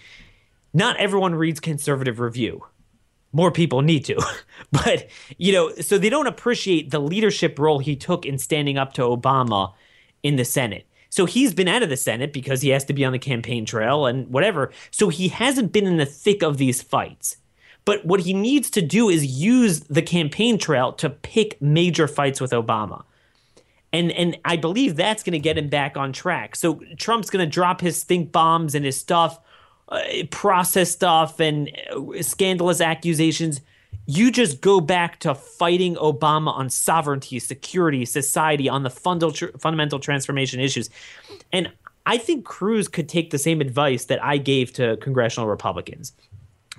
not 0.74 0.98
everyone 0.98 1.36
reads 1.36 1.60
conservative 1.60 2.20
review 2.20 2.64
more 3.32 3.52
people 3.52 3.82
need 3.82 4.06
to. 4.06 4.22
but, 4.72 5.08
you 5.38 5.54
know, 5.54 5.74
so 5.76 5.98
they 5.98 6.10
don't 6.10 6.28
appreciate 6.28 6.92
the 6.92 7.00
leadership 7.00 7.60
role 7.60 7.80
he 7.80 7.96
took 7.96 8.26
in 8.26 8.38
standing 8.38 8.78
up 8.78 8.94
to 8.94 9.02
Obama 9.02 9.74
in 10.24 10.36
the 10.36 10.46
Senate. 10.46 10.86
So 11.10 11.26
he's 11.26 11.54
been 11.54 11.68
out 11.68 11.84
of 11.84 11.90
the 11.90 11.98
Senate 11.98 12.34
because 12.34 12.62
he 12.62 12.70
has 12.70 12.86
to 12.86 12.94
be 12.94 13.04
on 13.04 13.14
the 13.14 13.20
campaign 13.20 13.66
trail 13.66 14.06
and 14.06 14.28
whatever. 14.30 14.72
So 14.92 15.10
he 15.10 15.28
hasn't 15.30 15.72
been 15.72 15.88
in 15.88 15.98
the 15.98 16.06
thick 16.06 16.44
of 16.44 16.58
these 16.58 16.82
fights. 16.82 17.38
But 17.86 18.06
what 18.06 18.20
he 18.20 18.34
needs 18.34 18.70
to 18.72 18.82
do 18.82 19.10
is 19.10 19.26
use 19.26 19.82
the 19.82 20.04
campaign 20.04 20.60
trail 20.60 20.94
to 20.94 21.10
pick 21.10 21.60
major 21.62 22.08
fights 22.08 22.40
with 22.40 22.52
Obama. 22.52 23.04
And 23.92 24.12
and 24.12 24.38
I 24.46 24.58
believe 24.58 24.96
that's 24.96 25.24
going 25.24 25.34
to 25.34 25.40
get 25.40 25.58
him 25.58 25.70
back 25.70 25.98
on 25.98 26.14
track. 26.14 26.56
So 26.56 26.82
Trump's 26.98 27.32
going 27.32 27.44
to 27.44 27.52
drop 27.52 27.82
his 27.82 27.98
stink 27.98 28.32
bombs 28.32 28.76
and 28.76 28.86
his 28.86 29.00
stuff 29.00 29.40
uh, 29.90 30.02
process 30.30 30.92
stuff 30.92 31.40
and 31.40 31.72
uh, 31.92 32.22
scandalous 32.22 32.82
accusations. 32.82 33.62
You 34.06 34.32
just 34.32 34.62
go 34.62 34.80
back 34.82 35.20
to 35.20 35.36
fighting 35.36 35.96
Obama 35.96 36.54
on 36.54 36.70
sovereignty, 36.70 37.40
security, 37.40 38.06
society, 38.06 38.70
on 38.70 38.84
the 38.84 38.90
fundamental 38.90 39.50
fundamental 39.60 40.00
transformation 40.00 40.60
issues. 40.60 40.90
And 41.52 41.72
I 42.06 42.18
think 42.18 42.46
Cruz 42.46 42.88
could 42.88 43.08
take 43.08 43.30
the 43.30 43.38
same 43.38 43.62
advice 43.62 44.06
that 44.06 44.24
I 44.24 44.38
gave 44.38 44.74
to 44.74 44.98
congressional 44.98 45.48
Republicans. 45.48 46.14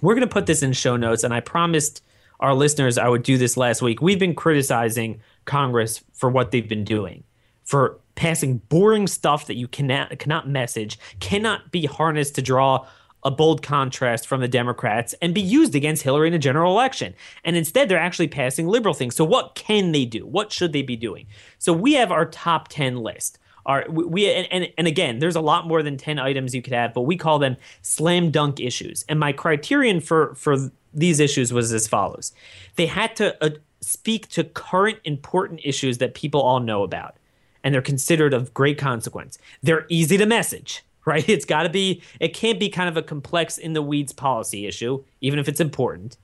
We're 0.01 0.15
going 0.15 0.27
to 0.27 0.33
put 0.33 0.47
this 0.47 0.63
in 0.63 0.73
show 0.73 0.97
notes, 0.97 1.23
and 1.25 1.33
I 1.33 1.41
promised 1.41 2.03
our 2.41 2.55
listeners 2.55 2.99
I 2.99 3.09
would 3.09 3.23
do 3.23 3.39
this 3.39 3.57
last 3.57 3.83
week. 3.83 4.01
We've 4.01 4.19
been 4.19 4.35
criticizing 4.35 5.21
Congress 5.45 6.03
for 6.13 6.31
what 6.31 6.51
they've 6.51 6.69
been 6.69 6.85
doing, 6.85 7.23
for 7.65 8.01
passing 8.15 8.59
boring 8.69 9.07
stuff 9.07 9.47
that 9.47 9.57
you 9.57 9.69
cannot 9.69 10.19
cannot 10.19 10.49
message, 10.49 10.99
cannot 11.21 11.71
be 11.71 11.87
harnessed 11.87 12.35
to 12.37 12.43
draw 12.43 12.87
a 13.23 13.31
bold 13.31 13.63
contrast 13.63 14.27
from 14.27 14.41
the 14.41 14.49
Democrats 14.49 15.15
and 15.21 15.35
be 15.35 15.41
used 15.41 15.75
against 15.75 16.03
Hillary 16.03 16.29
in 16.29 16.35
a 16.35 16.39
general 16.39 16.73
election. 16.73 17.15
And 17.45 17.57
instead, 17.57 17.89
they're 17.89 17.99
actually 17.99 18.29
passing 18.29 18.67
liberal 18.67 18.95
things. 18.95 19.15
So, 19.15 19.25
what 19.25 19.55
can 19.55 19.93
they 19.93 20.05
do? 20.05 20.27
What 20.27 20.53
should 20.53 20.73
they 20.73 20.83
be 20.83 20.97
doing? 20.97 21.27
So, 21.59 21.73
we 21.73 21.95
have 21.95 22.11
our 22.11 22.27
top 22.27 22.69
10 22.69 22.97
list. 22.97 23.39
Our, 23.67 23.85
we 23.91 24.33
and, 24.33 24.49
and, 24.51 24.73
and 24.79 24.87
again, 24.87 25.19
there's 25.19 25.37
a 25.37 25.41
lot 25.41 25.67
more 25.67 25.83
than 25.83 25.97
10 25.97 26.19
items 26.19 26.55
you 26.55 26.63
could 26.63 26.73
have, 26.73 26.95
but 26.95 27.03
we 27.03 27.17
call 27.17 27.39
them 27.39 27.57
slam 27.83 28.31
dunk 28.31 28.59
issues. 28.59 29.05
And 29.09 29.21
my 29.21 29.33
criterion 29.33 30.01
for, 30.01 30.35
for 30.35 30.57
these 30.95 31.21
issues 31.21 31.53
was 31.53 31.73
as 31.73 31.87
follows 31.87 32.33
they 32.77 32.87
had 32.87 33.15
to 33.17 33.45
uh, 33.45 33.51
speak 33.81 34.29
to 34.29 34.45
current 34.45 34.99
important 35.05 35.61
issues 35.63 35.99
that 35.99 36.15
people 36.15 36.41
all 36.41 36.61
know 36.61 36.83
about, 36.83 37.17
and 37.63 37.75
they're 37.75 37.83
considered 37.83 38.35
of 38.35 38.53
great 38.55 38.79
consequence. 38.79 39.39
They're 39.63 39.87
easy 39.89 40.17
to 40.17 40.27
message 40.27 40.83
right? 41.11 41.29
It's 41.29 41.45
got 41.45 41.65
to 41.65 41.69
be, 41.69 42.03
it 42.19 42.35
can't 42.35 42.59
be 42.59 42.69
kind 42.69 42.89
of 42.89 42.97
a 42.97 43.03
complex 43.03 43.59
in 43.59 43.73
the 43.73 43.83
weeds 43.83 44.13
policy 44.13 44.67
issue, 44.67 45.05
even 45.21 45.39
if 45.39 45.49
it's 45.49 45.61
important. 45.61 46.17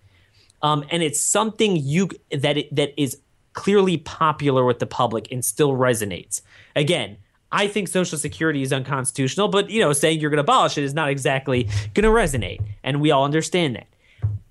Um, 0.62 0.84
and 0.90 1.02
it's 1.02 1.20
something 1.20 1.76
you 1.76 2.08
that 2.30 2.56
it, 2.56 2.74
that 2.74 2.98
is 3.00 3.18
clearly 3.52 3.96
popular 3.96 4.64
with 4.64 4.78
the 4.78 4.86
public 4.86 5.30
and 5.30 5.44
still 5.44 5.72
resonates. 5.72 6.40
Again, 6.74 7.18
I 7.52 7.68
think 7.68 7.88
Social 7.88 8.18
Security 8.18 8.62
is 8.62 8.72
unconstitutional, 8.72 9.48
but 9.48 9.70
you 9.70 9.80
know, 9.80 9.92
saying 9.92 10.20
you're 10.20 10.30
going 10.30 10.38
to 10.38 10.42
abolish 10.42 10.78
it 10.78 10.84
is 10.84 10.94
not 10.94 11.08
exactly 11.08 11.64
going 11.94 12.04
to 12.04 12.08
resonate, 12.08 12.60
and 12.82 13.00
we 13.00 13.10
all 13.10 13.24
understand 13.24 13.76
that. 13.76 13.86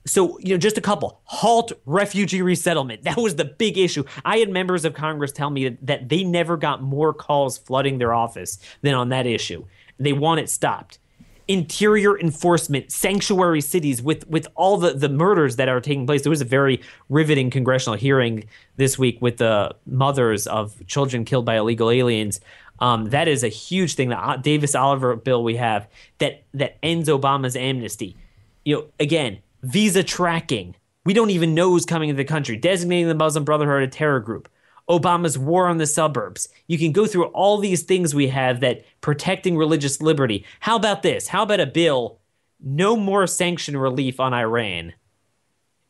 So, 0.07 0.37
you 0.39 0.53
know, 0.53 0.57
just 0.57 0.77
a 0.77 0.81
couple. 0.81 1.19
Halt 1.25 1.71
refugee 1.85 2.43
resettlement. 2.43 3.03
That 3.03 3.17
was 3.17 3.35
the 3.35 3.45
big 3.45 3.77
issue. 3.77 4.03
I 4.23 4.37
had 4.37 4.49
members 4.49 4.85
of 4.85 4.93
Congress 4.93 5.31
tell 5.31 5.49
me 5.49 5.69
that 5.81 6.09
they 6.09 6.23
never 6.23 6.57
got 6.57 6.83
more 6.83 7.11
calls 7.11 7.57
flooding 7.57 7.97
their 7.97 8.13
office 8.13 8.59
than 8.81 8.93
on 8.93 9.09
that 9.09 9.25
issue. 9.25 9.65
They 9.97 10.13
want 10.13 10.39
it 10.39 10.49
stopped. 10.49 10.99
interior 11.47 12.19
enforcement, 12.19 12.91
sanctuary 12.91 13.61
cities 13.61 14.01
with 14.01 14.27
with 14.27 14.47
all 14.55 14.77
the 14.77 14.93
the 14.93 15.09
murders 15.09 15.57
that 15.57 15.69
are 15.69 15.79
taking 15.79 16.05
place. 16.05 16.23
There 16.23 16.29
was 16.29 16.41
a 16.41 16.45
very 16.45 16.81
riveting 17.09 17.49
congressional 17.49 17.97
hearing 17.97 18.45
this 18.77 18.97
week 18.97 19.21
with 19.21 19.37
the 19.37 19.75
mothers 19.85 20.47
of 20.47 20.85
children 20.87 21.25
killed 21.25 21.45
by 21.45 21.57
illegal 21.57 21.89
aliens. 21.89 22.39
Um, 22.79 23.05
that 23.11 23.27
is 23.27 23.43
a 23.43 23.47
huge 23.47 23.95
thing. 23.95 24.09
The 24.09 24.39
Davis 24.41 24.75
Oliver 24.75 25.15
bill 25.15 25.43
we 25.43 25.55
have 25.55 25.87
that 26.17 26.43
that 26.53 26.77
ends 26.83 27.09
Obama's 27.09 27.55
amnesty. 27.55 28.17
You 28.63 28.75
know, 28.75 28.85
again, 28.99 29.39
visa 29.63 30.03
tracking. 30.03 30.75
We 31.05 31.13
don't 31.13 31.29
even 31.29 31.53
know 31.53 31.69
who's 31.69 31.85
coming 31.85 32.09
into 32.09 32.17
the 32.17 32.27
country. 32.27 32.57
Designating 32.57 33.07
the 33.07 33.13
Muslim 33.13 33.43
Brotherhood 33.45 33.83
a 33.83 33.87
terror 33.87 34.19
group. 34.19 34.49
Obama's 34.89 35.37
war 35.37 35.67
on 35.67 35.77
the 35.77 35.87
suburbs. 35.87 36.47
You 36.67 36.77
can 36.77 36.91
go 36.91 37.07
through 37.07 37.25
all 37.25 37.57
these 37.57 37.83
things 37.83 38.13
we 38.13 38.27
have 38.27 38.59
that 38.59 38.85
protecting 39.01 39.57
religious 39.57 40.01
liberty. 40.01 40.45
How 40.59 40.75
about 40.75 41.01
this? 41.01 41.27
How 41.27 41.43
about 41.43 41.59
a 41.59 41.65
bill? 41.65 42.19
No 42.59 42.95
more 42.95 43.27
sanction 43.27 43.77
relief 43.77 44.19
on 44.19 44.33
Iran 44.33 44.93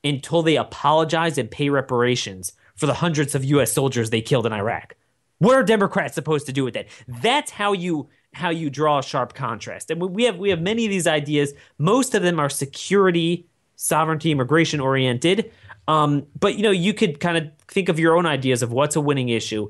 until 0.03 0.43
they 0.43 0.55
apologize 0.55 1.37
and 1.37 1.49
pay 1.51 1.69
reparations 1.69 2.53
for 2.75 2.85
the 2.85 2.93
hundreds 2.93 3.35
of 3.35 3.43
U.S. 3.45 3.71
soldiers 3.71 4.09
they 4.09 4.21
killed 4.21 4.45
in 4.45 4.53
Iraq. 4.53 4.95
What 5.39 5.55
are 5.55 5.63
Democrats 5.63 6.15
supposed 6.15 6.45
to 6.45 6.53
do 6.53 6.63
with 6.63 6.75
that? 6.75 6.87
That's 7.07 7.51
how 7.51 7.73
you 7.73 8.09
how 8.33 8.49
you 8.49 8.69
draw 8.69 8.99
a 8.99 9.03
sharp 9.03 9.33
contrast. 9.33 9.89
And 9.89 10.01
we 10.01 10.23
have 10.23 10.37
we 10.37 10.49
have 10.49 10.61
many 10.61 10.85
of 10.85 10.91
these 10.91 11.07
ideas. 11.07 11.53
Most 11.77 12.15
of 12.15 12.21
them 12.21 12.39
are 12.39 12.49
security, 12.49 13.47
sovereignty, 13.75 14.31
immigration 14.31 14.79
oriented. 14.79 15.51
Um, 15.87 16.27
but 16.39 16.55
you 16.55 16.63
know, 16.63 16.71
you 16.71 16.93
could 16.93 17.19
kind 17.19 17.37
of 17.37 17.51
think 17.67 17.89
of 17.89 17.99
your 17.99 18.17
own 18.17 18.25
ideas 18.25 18.63
of 18.63 18.71
what's 18.71 18.95
a 18.95 19.01
winning 19.01 19.29
issue. 19.29 19.69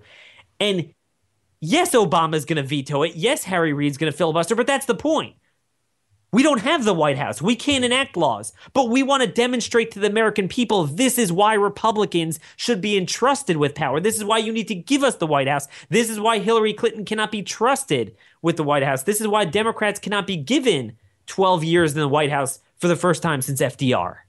And 0.60 0.94
yes, 1.60 1.94
Obama's 1.94 2.46
going 2.46 2.58
to 2.58 2.64
veto 2.64 3.04
it. 3.04 3.16
Yes, 3.16 3.44
Harry 3.44 3.74
Reid's 3.74 3.98
going 3.98 4.12
to 4.12 4.18
filibuster, 4.18 4.56
but 4.56 4.68
that's 4.68 4.86
the 4.86 4.96
point. 4.96 5.36
We 6.32 6.44
don't 6.44 6.60
have 6.60 6.84
the 6.84 6.94
White 6.94 7.18
House. 7.18 7.42
We 7.42 7.56
can't 7.56 7.86
enact 7.86 8.18
laws, 8.18 8.52
but 8.74 8.90
we 8.90 9.04
want 9.04 9.24
to 9.24 9.28
demonstrate 9.28 9.92
to 9.92 10.00
the 10.00 10.08
American 10.08 10.50
people 10.50 10.86
this 10.86 11.18
is 11.18 11.32
why 11.32 11.54
Republicans 11.54 12.42
should 12.58 12.82
be 12.82 12.98
entrusted 12.98 13.56
with 13.56 13.74
power. 13.74 14.02
This 14.02 14.18
is 14.18 14.26
why 14.26 14.40
you 14.40 14.52
need 14.52 14.68
to 14.68 14.76
give 14.76 15.02
us 15.02 15.16
the 15.16 15.28
White 15.28 15.48
House. 15.48 15.70
This 15.88 16.10
is 16.10 16.20
why 16.20 16.40
Hillary 16.40 16.74
Clinton 16.74 17.06
cannot 17.06 17.32
be 17.32 17.42
trusted 17.42 18.18
with 18.42 18.58
the 18.58 18.66
White 18.66 18.84
House. 18.84 19.04
This 19.04 19.22
is 19.22 19.30
why 19.30 19.46
Democrats 19.46 19.98
cannot 19.98 20.28
be 20.28 20.36
given 20.36 20.98
12 21.28 21.64
years 21.64 21.94
in 21.94 22.02
the 22.02 22.08
White 22.10 22.32
House 22.32 22.60
for 22.80 22.90
the 22.90 22.98
first 22.98 23.24
time 23.24 23.42
since 23.42 23.62
FDR. 23.62 24.25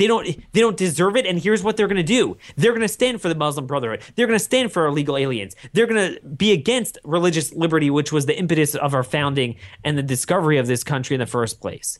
They 0.00 0.06
don't 0.06 0.26
they 0.52 0.60
don't 0.60 0.78
deserve 0.78 1.14
it 1.14 1.26
and 1.26 1.38
here's 1.38 1.62
what 1.62 1.76
they're 1.76 1.86
going 1.86 1.98
to 1.98 2.02
do. 2.02 2.38
They're 2.56 2.72
going 2.72 2.80
to 2.80 2.88
stand 2.88 3.20
for 3.20 3.28
the 3.28 3.34
Muslim 3.34 3.66
Brotherhood. 3.66 4.00
They're 4.16 4.26
going 4.26 4.38
to 4.38 4.42
stand 4.42 4.72
for 4.72 4.86
illegal 4.86 5.14
aliens. 5.14 5.54
They're 5.74 5.86
going 5.86 6.14
to 6.14 6.26
be 6.26 6.52
against 6.52 6.96
religious 7.04 7.52
liberty 7.52 7.90
which 7.90 8.10
was 8.10 8.24
the 8.24 8.38
impetus 8.38 8.74
of 8.74 8.94
our 8.94 9.02
founding 9.02 9.56
and 9.84 9.98
the 9.98 10.02
discovery 10.02 10.56
of 10.56 10.66
this 10.66 10.82
country 10.82 11.14
in 11.14 11.20
the 11.20 11.26
first 11.26 11.60
place. 11.60 11.98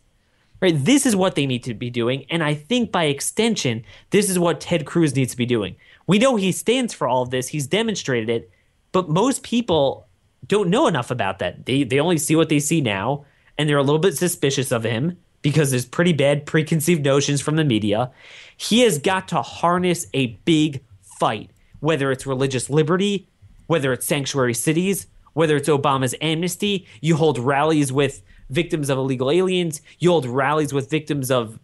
Right? 0.63 0.83
This 0.83 1.05
is 1.05 1.15
what 1.15 1.35
they 1.35 1.45
need 1.45 1.63
to 1.65 1.75
be 1.75 1.91
doing 1.91 2.25
and 2.31 2.43
I 2.43 2.55
think 2.55 2.91
by 2.91 3.05
extension 3.05 3.85
this 4.09 4.31
is 4.31 4.39
what 4.39 4.63
Ted 4.63 4.87
Cruz 4.87 5.15
needs 5.15 5.33
to 5.33 5.37
be 5.37 5.45
doing. 5.45 5.77
We 6.07 6.19
know 6.19 6.37
he 6.37 6.53
stands 6.53 6.95
for 6.95 7.07
all 7.07 7.21
of 7.21 7.29
this. 7.29 7.49
He's 7.49 7.67
demonstrated 7.67 8.31
it, 8.31 8.51
but 8.93 9.11
most 9.11 9.43
people 9.43 10.07
don't 10.47 10.71
know 10.71 10.87
enough 10.87 11.11
about 11.11 11.39
that. 11.41 11.67
They 11.67 11.85
they 11.85 12.01
only 12.01 12.17
see 12.17 12.35
what 12.35 12.49
they 12.49 12.61
see 12.61 12.81
now 12.81 13.27
and 13.59 13.69
they're 13.69 13.77
a 13.77 13.83
little 13.83 13.99
bit 13.99 14.17
suspicious 14.17 14.73
of 14.73 14.85
him 14.85 15.19
because 15.43 15.71
there's 15.71 15.87
pretty 15.87 16.13
bad 16.13 16.47
preconceived 16.47 17.05
notions 17.05 17.41
from 17.41 17.57
the 17.57 17.65
media. 17.65 18.11
He 18.57 18.81
has 18.81 18.99
got 18.99 19.29
to 19.29 19.43
harness 19.43 20.07
a 20.13 20.39
big 20.45 20.85
fight, 21.19 21.51
whether 21.81 22.11
it's 22.11 22.27
religious 22.27 22.69
liberty, 22.69 23.29
whether 23.67 23.93
it's 23.93 24.07
sanctuary 24.07 24.55
cities, 24.55 25.07
whether 25.33 25.57
it's 25.57 25.69
Obama's 25.69 26.15
amnesty. 26.21 26.87
You 27.01 27.17
hold 27.17 27.39
rallies 27.39 27.93
with 27.93 28.23
victims 28.51 28.91
of 28.91 28.99
illegal 28.99 29.31
aliens. 29.31 29.81
You 29.99 30.11
hold 30.11 30.27
rallies 30.27 30.73
with 30.73 30.91
victims 30.91 31.31
of, 31.31 31.59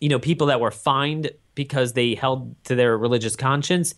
you 0.00 0.08
know, 0.08 0.18
people 0.18 0.46
that 0.46 0.60
were 0.60 0.70
fined 0.70 1.30
because 1.54 1.92
they 1.92 2.14
held 2.14 2.54
to 2.64 2.74
their 2.74 2.96
religious 2.96 3.36
conscience. 3.36 3.94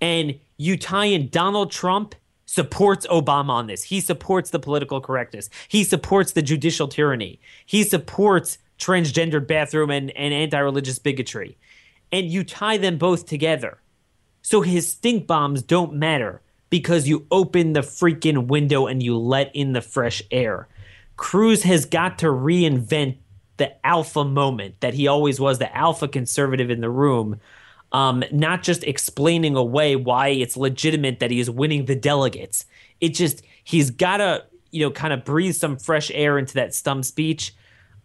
And 0.00 0.38
you 0.56 0.76
tie 0.76 1.06
in 1.06 1.28
Donald 1.28 1.70
Trump 1.70 2.14
supports 2.54 3.04
Obama 3.08 3.50
on 3.50 3.66
this. 3.66 3.82
He 3.82 4.00
supports 4.00 4.50
the 4.50 4.60
political 4.60 5.00
correctness. 5.00 5.50
He 5.66 5.82
supports 5.82 6.32
the 6.32 6.42
judicial 6.42 6.86
tyranny. 6.86 7.40
He 7.66 7.82
supports 7.82 8.58
transgendered 8.78 9.48
bathroom 9.48 9.90
and, 9.90 10.12
and 10.12 10.32
anti 10.32 10.58
religious 10.58 11.00
bigotry. 11.00 11.58
And 12.12 12.30
you 12.30 12.44
tie 12.44 12.76
them 12.76 12.96
both 12.96 13.26
together. 13.26 13.78
So 14.42 14.60
his 14.60 14.88
stink 14.88 15.26
bombs 15.26 15.62
don't 15.62 15.94
matter 15.94 16.42
because 16.70 17.08
you 17.08 17.26
open 17.32 17.72
the 17.72 17.80
freaking 17.80 18.46
window 18.46 18.86
and 18.86 19.02
you 19.02 19.18
let 19.18 19.54
in 19.54 19.72
the 19.72 19.82
fresh 19.82 20.22
air. 20.30 20.68
Cruz 21.16 21.64
has 21.64 21.86
got 21.86 22.18
to 22.20 22.26
reinvent 22.26 23.16
the 23.56 23.84
alpha 23.84 24.24
moment 24.24 24.80
that 24.80 24.94
he 24.94 25.08
always 25.08 25.40
was, 25.40 25.58
the 25.58 25.76
alpha 25.76 26.06
conservative 26.06 26.70
in 26.70 26.80
the 26.80 26.90
room 26.90 27.40
um, 27.94 28.24
not 28.32 28.64
just 28.64 28.82
explaining 28.82 29.54
away 29.54 29.94
why 29.94 30.28
it's 30.28 30.56
legitimate 30.56 31.20
that 31.20 31.30
he 31.30 31.38
is 31.38 31.48
winning 31.48 31.84
the 31.84 31.94
delegates. 31.94 32.66
It 33.00 33.10
just 33.10 33.42
he's 33.62 33.90
got 33.90 34.16
to 34.18 34.44
you 34.72 34.80
know 34.80 34.90
kind 34.90 35.14
of 35.14 35.24
breathe 35.24 35.54
some 35.54 35.76
fresh 35.76 36.10
air 36.12 36.36
into 36.36 36.54
that 36.54 36.74
stump 36.74 37.04
speech. 37.04 37.54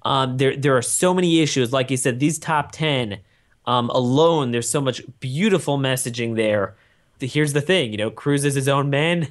Um, 0.04 0.38
there 0.38 0.56
there 0.56 0.78
are 0.78 0.84
so 0.84 1.12
many 1.14 1.42
issues, 1.42 1.74
like 1.74 1.90
you 1.90 1.98
said, 1.98 2.20
these 2.20 2.38
top 2.38 2.72
ten 2.72 3.20
um, 3.66 3.90
alone. 3.90 4.52
There's 4.52 4.70
so 4.70 4.80
much 4.80 5.02
beautiful 5.20 5.80
messaging 5.80 6.36
there. 6.36 6.76
Here's 7.20 7.54
the 7.54 7.60
thing, 7.60 7.92
you 7.92 7.98
know, 7.98 8.12
Cruz 8.12 8.46
is 8.46 8.56
his 8.56 8.70
own 8.70 8.92
man. 8.92 9.28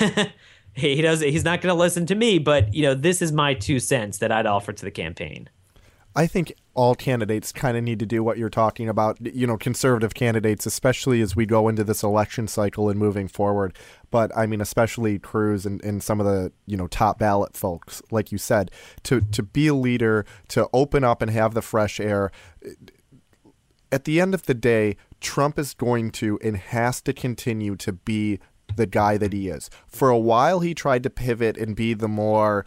he 0.72 1.02
does. 1.02 1.20
He's 1.20 1.44
not 1.44 1.60
going 1.60 1.72
to 1.72 1.78
listen 1.78 2.06
to 2.06 2.14
me, 2.14 2.38
but 2.38 2.72
you 2.72 2.82
know, 2.82 2.94
this 2.94 3.20
is 3.20 3.32
my 3.32 3.52
two 3.52 3.78
cents 3.78 4.18
that 4.18 4.32
I'd 4.32 4.46
offer 4.46 4.72
to 4.72 4.84
the 4.84 4.90
campaign. 4.90 5.50
I 6.16 6.26
think 6.26 6.54
all 6.74 6.94
candidates 6.94 7.52
kind 7.52 7.76
of 7.76 7.84
need 7.84 7.98
to 8.00 8.06
do 8.06 8.22
what 8.24 8.36
you're 8.38 8.48
talking 8.48 8.88
about, 8.88 9.18
you 9.20 9.46
know, 9.46 9.56
conservative 9.56 10.14
candidates, 10.14 10.66
especially 10.66 11.20
as 11.20 11.36
we 11.36 11.46
go 11.46 11.68
into 11.68 11.84
this 11.84 12.02
election 12.02 12.48
cycle 12.48 12.88
and 12.88 12.98
moving 12.98 13.28
forward. 13.28 13.76
But 14.10 14.36
I 14.36 14.46
mean, 14.46 14.60
especially 14.60 15.18
Cruz 15.18 15.66
and, 15.66 15.82
and 15.84 16.02
some 16.02 16.20
of 16.20 16.26
the, 16.26 16.52
you 16.66 16.76
know, 16.76 16.86
top 16.88 17.18
ballot 17.18 17.56
folks, 17.56 18.02
like 18.10 18.32
you 18.32 18.38
said, 18.38 18.70
to, 19.04 19.20
to 19.20 19.42
be 19.42 19.68
a 19.68 19.74
leader, 19.74 20.24
to 20.48 20.68
open 20.72 21.04
up 21.04 21.22
and 21.22 21.30
have 21.30 21.54
the 21.54 21.62
fresh 21.62 22.00
air. 22.00 22.32
At 23.92 24.04
the 24.04 24.20
end 24.20 24.34
of 24.34 24.46
the 24.46 24.54
day, 24.54 24.96
Trump 25.20 25.58
is 25.58 25.74
going 25.74 26.10
to 26.12 26.38
and 26.42 26.56
has 26.56 27.00
to 27.02 27.12
continue 27.12 27.76
to 27.76 27.92
be 27.92 28.40
the 28.76 28.86
guy 28.86 29.16
that 29.16 29.32
he 29.32 29.48
is. 29.48 29.70
For 29.86 30.10
a 30.10 30.18
while, 30.18 30.60
he 30.60 30.74
tried 30.74 31.02
to 31.02 31.10
pivot 31.10 31.56
and 31.56 31.76
be 31.76 31.94
the 31.94 32.08
more 32.08 32.64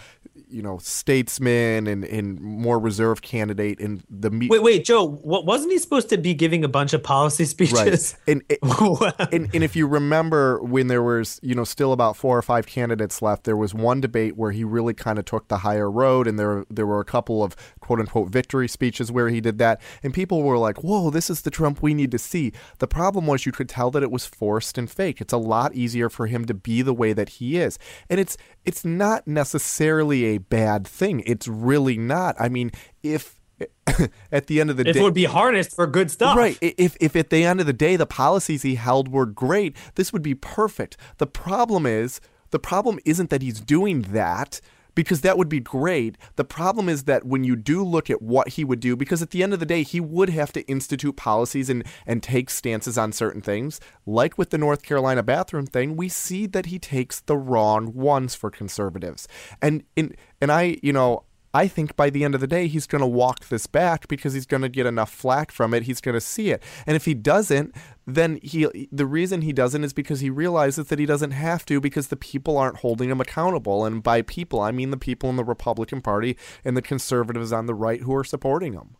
you 0.49 0.61
know 0.61 0.77
statesman 0.79 1.87
and, 1.87 2.03
and 2.05 2.39
more 2.41 2.79
reserved 2.79 3.23
candidate 3.23 3.79
in 3.79 4.03
the 4.09 4.31
me- 4.31 4.47
wait 4.47 4.63
wait 4.63 4.83
joe 4.83 5.07
what 5.07 5.45
wasn't 5.45 5.71
he 5.71 5.77
supposed 5.77 6.09
to 6.09 6.17
be 6.17 6.33
giving 6.33 6.63
a 6.63 6.67
bunch 6.67 6.93
of 6.93 7.03
policy 7.03 7.45
speeches? 7.45 8.15
Right. 8.27 8.33
And, 8.33 8.43
and 9.31 9.49
and 9.53 9.63
if 9.63 9.75
you 9.75 9.87
remember 9.87 10.61
when 10.61 10.87
there 10.87 11.03
was 11.03 11.39
you 11.43 11.55
know 11.55 11.63
still 11.63 11.93
about 11.93 12.17
four 12.17 12.37
or 12.37 12.41
five 12.41 12.65
candidates 12.65 13.21
left 13.21 13.43
there 13.43 13.57
was 13.57 13.73
one 13.73 14.01
debate 14.01 14.35
where 14.35 14.51
he 14.51 14.63
really 14.63 14.93
kind 14.93 15.19
of 15.19 15.25
took 15.25 15.47
the 15.47 15.59
higher 15.59 15.89
road 15.89 16.27
and 16.27 16.39
there 16.39 16.65
there 16.69 16.87
were 16.87 16.99
a 16.99 17.05
couple 17.05 17.43
of 17.43 17.55
quote 17.79 17.99
unquote 17.99 18.29
victory 18.29 18.67
speeches 18.67 19.11
where 19.11 19.29
he 19.29 19.39
did 19.39 19.57
that 19.59 19.79
and 20.01 20.13
people 20.13 20.41
were 20.41 20.57
like 20.57 20.83
whoa 20.83 21.09
this 21.09 21.29
is 21.29 21.41
the 21.41 21.51
trump 21.51 21.81
we 21.81 21.93
need 21.93 22.11
to 22.11 22.19
see. 22.19 22.51
The 22.79 22.87
problem 22.87 23.27
was 23.27 23.45
you 23.45 23.51
could 23.51 23.69
tell 23.69 23.91
that 23.91 24.03
it 24.03 24.11
was 24.11 24.25
forced 24.25 24.77
and 24.77 24.89
fake. 24.89 25.21
It's 25.21 25.33
a 25.33 25.37
lot 25.37 25.75
easier 25.75 26.09
for 26.09 26.27
him 26.27 26.45
to 26.45 26.53
be 26.53 26.81
the 26.81 26.93
way 26.93 27.13
that 27.13 27.29
he 27.29 27.57
is. 27.57 27.77
And 28.09 28.19
it's 28.19 28.37
it's 28.65 28.83
not 28.83 29.27
necessarily 29.27 30.22
a 30.23 30.37
bad 30.39 30.87
thing. 30.87 31.23
It's 31.25 31.47
really 31.47 31.97
not. 31.97 32.35
I 32.39 32.49
mean, 32.49 32.71
if 33.01 33.39
at 34.31 34.47
the 34.47 34.59
end 34.59 34.69
of 34.69 34.77
the 34.77 34.87
if 34.87 34.93
day, 34.93 34.99
it 34.99 35.03
would 35.03 35.13
be 35.13 35.25
harnessed 35.25 35.75
for 35.75 35.87
good 35.87 36.09
stuff, 36.11 36.37
right? 36.37 36.57
If 36.61 36.97
if 36.99 37.15
at 37.15 37.29
the 37.29 37.43
end 37.45 37.59
of 37.59 37.65
the 37.65 37.73
day 37.73 37.95
the 37.95 38.05
policies 38.05 38.63
he 38.63 38.75
held 38.75 39.09
were 39.09 39.25
great, 39.25 39.75
this 39.95 40.11
would 40.11 40.23
be 40.23 40.35
perfect. 40.35 40.97
The 41.17 41.27
problem 41.27 41.85
is 41.85 42.19
the 42.51 42.59
problem 42.59 42.99
isn't 43.05 43.29
that 43.29 43.41
he's 43.41 43.59
doing 43.59 44.03
that 44.13 44.61
because 44.95 45.21
that 45.21 45.37
would 45.37 45.49
be 45.49 45.59
great. 45.59 46.17
The 46.35 46.43
problem 46.43 46.89
is 46.89 47.03
that 47.03 47.25
when 47.25 47.43
you 47.43 47.55
do 47.55 47.83
look 47.83 48.09
at 48.09 48.21
what 48.21 48.49
he 48.49 48.63
would 48.63 48.79
do, 48.79 48.95
because 48.95 49.21
at 49.21 49.31
the 49.31 49.43
end 49.43 49.53
of 49.53 49.59
the 49.59 49.65
day, 49.65 49.83
he 49.83 49.99
would 49.99 50.29
have 50.29 50.51
to 50.53 50.61
institute 50.61 51.15
policies 51.15 51.69
and, 51.69 51.83
and 52.05 52.21
take 52.21 52.49
stances 52.49 52.97
on 52.97 53.11
certain 53.11 53.41
things. 53.41 53.79
Like 54.05 54.37
with 54.37 54.49
the 54.49 54.57
North 54.57 54.83
Carolina 54.83 55.23
bathroom 55.23 55.65
thing, 55.65 55.95
we 55.95 56.09
see 56.09 56.45
that 56.47 56.67
he 56.67 56.79
takes 56.79 57.19
the 57.21 57.37
wrong 57.37 57.93
ones 57.93 58.35
for 58.35 58.49
conservatives. 58.49 59.27
And 59.61 59.83
in 59.95 60.15
and 60.41 60.51
I, 60.51 60.77
you 60.81 60.93
know, 60.93 61.23
I 61.55 61.67
think 61.67 61.95
by 61.95 62.09
the 62.09 62.23
end 62.23 62.33
of 62.33 62.41
the 62.41 62.47
day, 62.47 62.67
he's 62.67 62.87
going 62.87 63.01
to 63.01 63.07
walk 63.07 63.47
this 63.49 63.67
back 63.67 64.07
because 64.07 64.33
he's 64.33 64.47
going 64.47 64.63
to 64.63 64.69
get 64.69 64.87
enough 64.87 65.11
flack 65.11 65.51
from 65.51 65.73
it. 65.75 65.83
He's 65.83 66.01
going 66.01 66.15
to 66.15 66.21
see 66.21 66.49
it. 66.49 66.63
And 66.87 66.95
if 66.95 67.05
he 67.05 67.13
doesn't, 67.13 67.75
then 68.07 68.39
he 68.41 68.87
the 68.91 69.05
reason 69.05 69.41
he 69.41 69.53
doesn't 69.53 69.83
is 69.83 69.93
because 69.93 70.19
he 70.19 70.31
realizes 70.31 70.87
that 70.87 70.97
he 70.97 71.05
doesn't 71.05 71.31
have 71.31 71.63
to 71.67 71.79
because 71.79 72.07
the 72.07 72.15
people 72.15 72.57
aren't 72.57 72.77
holding 72.77 73.11
him 73.11 73.21
accountable. 73.21 73.85
And 73.85 74.01
by 74.01 74.23
people, 74.23 74.61
I 74.61 74.71
mean 74.71 74.89
the 74.89 74.97
people 74.97 75.29
in 75.29 75.35
the 75.35 75.43
Republican 75.43 76.01
Party 76.01 76.37
and 76.65 76.75
the 76.75 76.81
conservatives 76.81 77.53
on 77.53 77.67
the 77.67 77.75
right 77.75 78.01
who 78.01 78.15
are 78.15 78.23
supporting 78.23 78.73
him. 78.73 78.95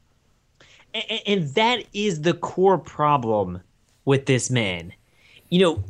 And, 0.94 1.22
and 1.26 1.48
that 1.56 1.86
is 1.92 2.22
the 2.22 2.36
core 2.36 2.78
problem 2.78 3.62
with 4.06 4.28
this 4.28 4.52
man. 4.52 4.94
You 5.50 5.60
know, 5.60 5.84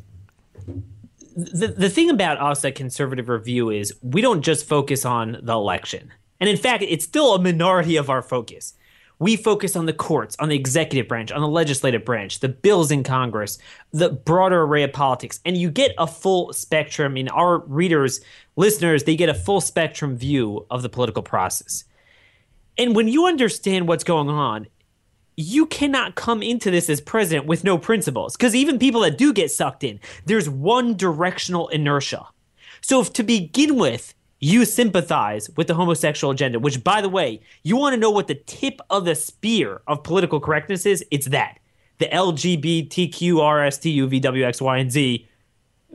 the, 1.35 1.67
the 1.67 1.89
thing 1.89 2.09
about 2.09 2.39
us 2.39 2.63
at 2.63 2.75
Conservative 2.75 3.27
Review 3.27 3.69
is 3.69 3.93
we 4.01 4.21
don't 4.21 4.43
just 4.43 4.65
focus 4.65 5.03
on 5.03 5.39
the 5.41 5.53
election 5.53 6.13
And 6.43 6.49
in 6.49 6.57
fact, 6.57 6.83
it's 6.85 7.05
still 7.05 7.35
a 7.35 7.41
minority 7.41 7.95
of 7.95 8.09
our 8.09 8.21
focus. 8.21 8.73
We 9.17 9.37
focus 9.37 9.77
on 9.77 9.85
the 9.85 9.93
courts, 9.93 10.35
on 10.39 10.49
the 10.49 10.57
executive 10.57 11.07
branch, 11.07 11.31
on 11.31 11.39
the 11.39 11.47
legislative 11.47 12.03
branch, 12.03 12.41
the 12.41 12.49
bills 12.49 12.91
in 12.91 13.03
Congress, 13.05 13.59
the 13.93 14.09
broader 14.09 14.63
array 14.63 14.83
of 14.83 14.91
politics. 14.91 15.39
And 15.45 15.55
you 15.55 15.71
get 15.71 15.93
a 15.97 16.05
full 16.05 16.51
spectrum. 16.51 17.13
I 17.13 17.15
mean, 17.15 17.29
our 17.29 17.59
readers, 17.59 18.19
listeners, 18.57 19.05
they 19.05 19.15
get 19.15 19.29
a 19.29 19.33
full 19.33 19.61
spectrum 19.61 20.17
view 20.17 20.65
of 20.69 20.81
the 20.81 20.89
political 20.89 21.23
process. 21.23 21.85
And 22.77 22.93
when 22.93 23.07
you 23.07 23.25
understand 23.25 23.87
what's 23.87 24.03
going 24.03 24.27
on, 24.27 24.67
you 25.37 25.65
cannot 25.67 26.15
come 26.15 26.43
into 26.43 26.71
this 26.71 26.89
as 26.89 26.99
president 26.99 27.45
with 27.45 27.63
no 27.63 27.77
principles. 27.77 28.35
Because 28.35 28.53
even 28.53 28.79
people 28.79 28.99
that 28.99 29.17
do 29.17 29.31
get 29.31 29.49
sucked 29.49 29.85
in, 29.85 30.01
there's 30.25 30.49
one 30.49 30.97
directional 30.97 31.69
inertia. 31.69 32.27
So, 32.81 32.99
if 32.99 33.13
to 33.13 33.23
begin 33.23 33.77
with, 33.77 34.13
you 34.43 34.65
sympathize 34.65 35.49
with 35.55 35.67
the 35.67 35.73
homosexual 35.73 36.31
agenda, 36.31 36.59
which, 36.59 36.83
by 36.83 36.99
the 37.01 37.07
way, 37.07 37.39
you 37.63 37.77
want 37.77 37.93
to 37.93 37.99
know 37.99 38.11
what 38.11 38.27
the 38.27 38.35
tip 38.35 38.81
of 38.89 39.05
the 39.05 39.15
spear 39.15 39.81
of 39.87 40.03
political 40.03 40.39
correctness 40.41 40.85
is? 40.85 41.05
It's 41.11 41.27
that. 41.27 41.59
The 41.99 42.07
LGBTQ, 42.07 42.89
RSTU, 43.19 44.81
and 44.81 44.91
Z. 44.91 45.27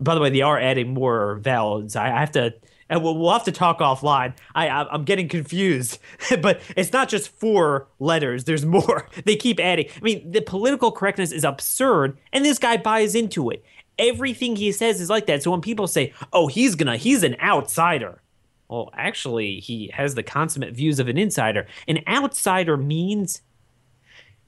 By 0.01 0.15
the 0.15 0.21
way, 0.21 0.31
they 0.31 0.41
are 0.41 0.59
adding 0.59 0.95
more 0.95 1.37
vowels. 1.43 1.95
I 1.95 2.09
have 2.09 2.33
to 2.33 2.55
and 2.89 3.03
we'll, 3.03 3.19
we'll 3.19 3.33
have 3.33 3.45
to 3.45 3.53
talk 3.53 3.81
offline. 3.81 4.35
I 4.55 4.69
I'm 4.69 5.05
getting 5.05 5.29
confused, 5.29 5.99
but 6.41 6.63
it's 6.75 6.91
not 6.91 7.11
just 7.11 7.29
four 7.29 7.89
letters. 7.99 8.45
There's 8.45 8.65
more. 8.65 9.09
They 9.25 9.37
keep 9.37 9.61
adding. 9.61 9.89
I 9.95 10.01
mean, 10.01 10.31
the 10.31 10.41
political 10.41 10.91
correctness 10.91 11.33
is 11.33 11.45
absurd, 11.45 12.17
and 12.33 12.45
this 12.45 12.59
guy 12.59 12.79
buys 12.79 13.15
into 13.15 13.51
it. 13.51 13.63
Everything 13.99 14.57
he 14.57 14.73
says 14.73 15.03
is 15.03 15.11
like 15.11 15.27
that. 15.27 15.43
So 15.43 15.51
when 15.51 15.61
people 15.61 15.87
say, 15.87 16.15
"Oh, 16.33 16.47
he's 16.47 16.75
gonna, 16.75 16.97
he's 16.97 17.25
an 17.25 17.37
outsider," 17.43 18.23
well, 18.69 18.91
actually, 18.95 19.61
he 19.61 19.91
has 19.95 20.15
the 20.15 20.23
consummate 20.23 20.75
views 20.75 20.99
of 20.99 21.09
an 21.09 21.17
insider. 21.17 21.67
An 21.87 22.01
outsider 22.07 22.77
means 22.77 23.41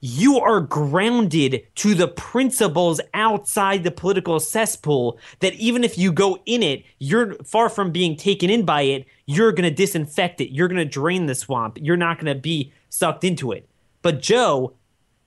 you 0.00 0.38
are 0.38 0.60
grounded 0.60 1.66
to 1.76 1.94
the 1.94 2.08
principles 2.08 3.00
outside 3.12 3.84
the 3.84 3.90
political 3.90 4.40
cesspool 4.40 5.18
that 5.40 5.54
even 5.54 5.84
if 5.84 5.98
you 5.98 6.10
go 6.10 6.38
in 6.46 6.62
it, 6.62 6.84
you're 6.98 7.34
far 7.44 7.68
from 7.68 7.92
being 7.92 8.16
taken 8.16 8.50
in 8.50 8.64
by 8.64 8.82
it. 8.82 9.06
You're 9.26 9.52
going 9.52 9.68
to 9.68 9.74
disinfect 9.74 10.40
it. 10.40 10.52
You're 10.52 10.68
going 10.68 10.78
to 10.78 10.84
drain 10.84 11.26
the 11.26 11.34
swamp. 11.34 11.78
You're 11.80 11.96
not 11.96 12.18
going 12.18 12.34
to 12.34 12.40
be 12.40 12.72
sucked 12.88 13.24
into 13.24 13.52
it. 13.52 13.68
But 14.02 14.22
Joe, 14.22 14.74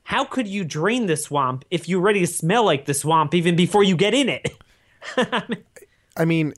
how 0.04 0.26
could 0.26 0.48
you 0.48 0.64
drain 0.64 1.06
the 1.06 1.18
swamp 1.18 1.66
if 1.70 1.88
you 1.88 2.00
already 2.00 2.26
smell 2.26 2.66
like 2.66 2.86
the 2.86 2.94
swamp 2.94 3.34
even 3.34 3.56
before 3.56 3.84
you 3.84 3.96
get 3.96 4.14
in 4.14 4.28
it? 4.30 4.50
I 5.18 5.44
mean, 5.48 5.64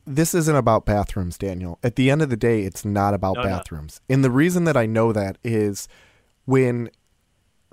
this 0.06 0.34
isn't 0.34 0.56
about 0.56 0.86
bathrooms, 0.86 1.38
Daniel. 1.38 1.80
At 1.84 1.96
the 1.96 2.10
end 2.10 2.22
of 2.22 2.30
the 2.30 2.38
day, 2.38 2.62
it's 2.64 2.84
not 2.84 3.14
about 3.14 3.38
No, 3.38 3.44
bathrooms. 3.44 4.02
And 4.10 4.24
the 4.24 4.32
reason 4.32 4.66
that 4.66 4.76
I 4.76 4.86
know 4.86 5.14
that 5.14 5.38
is 5.44 5.88
when 6.46 6.90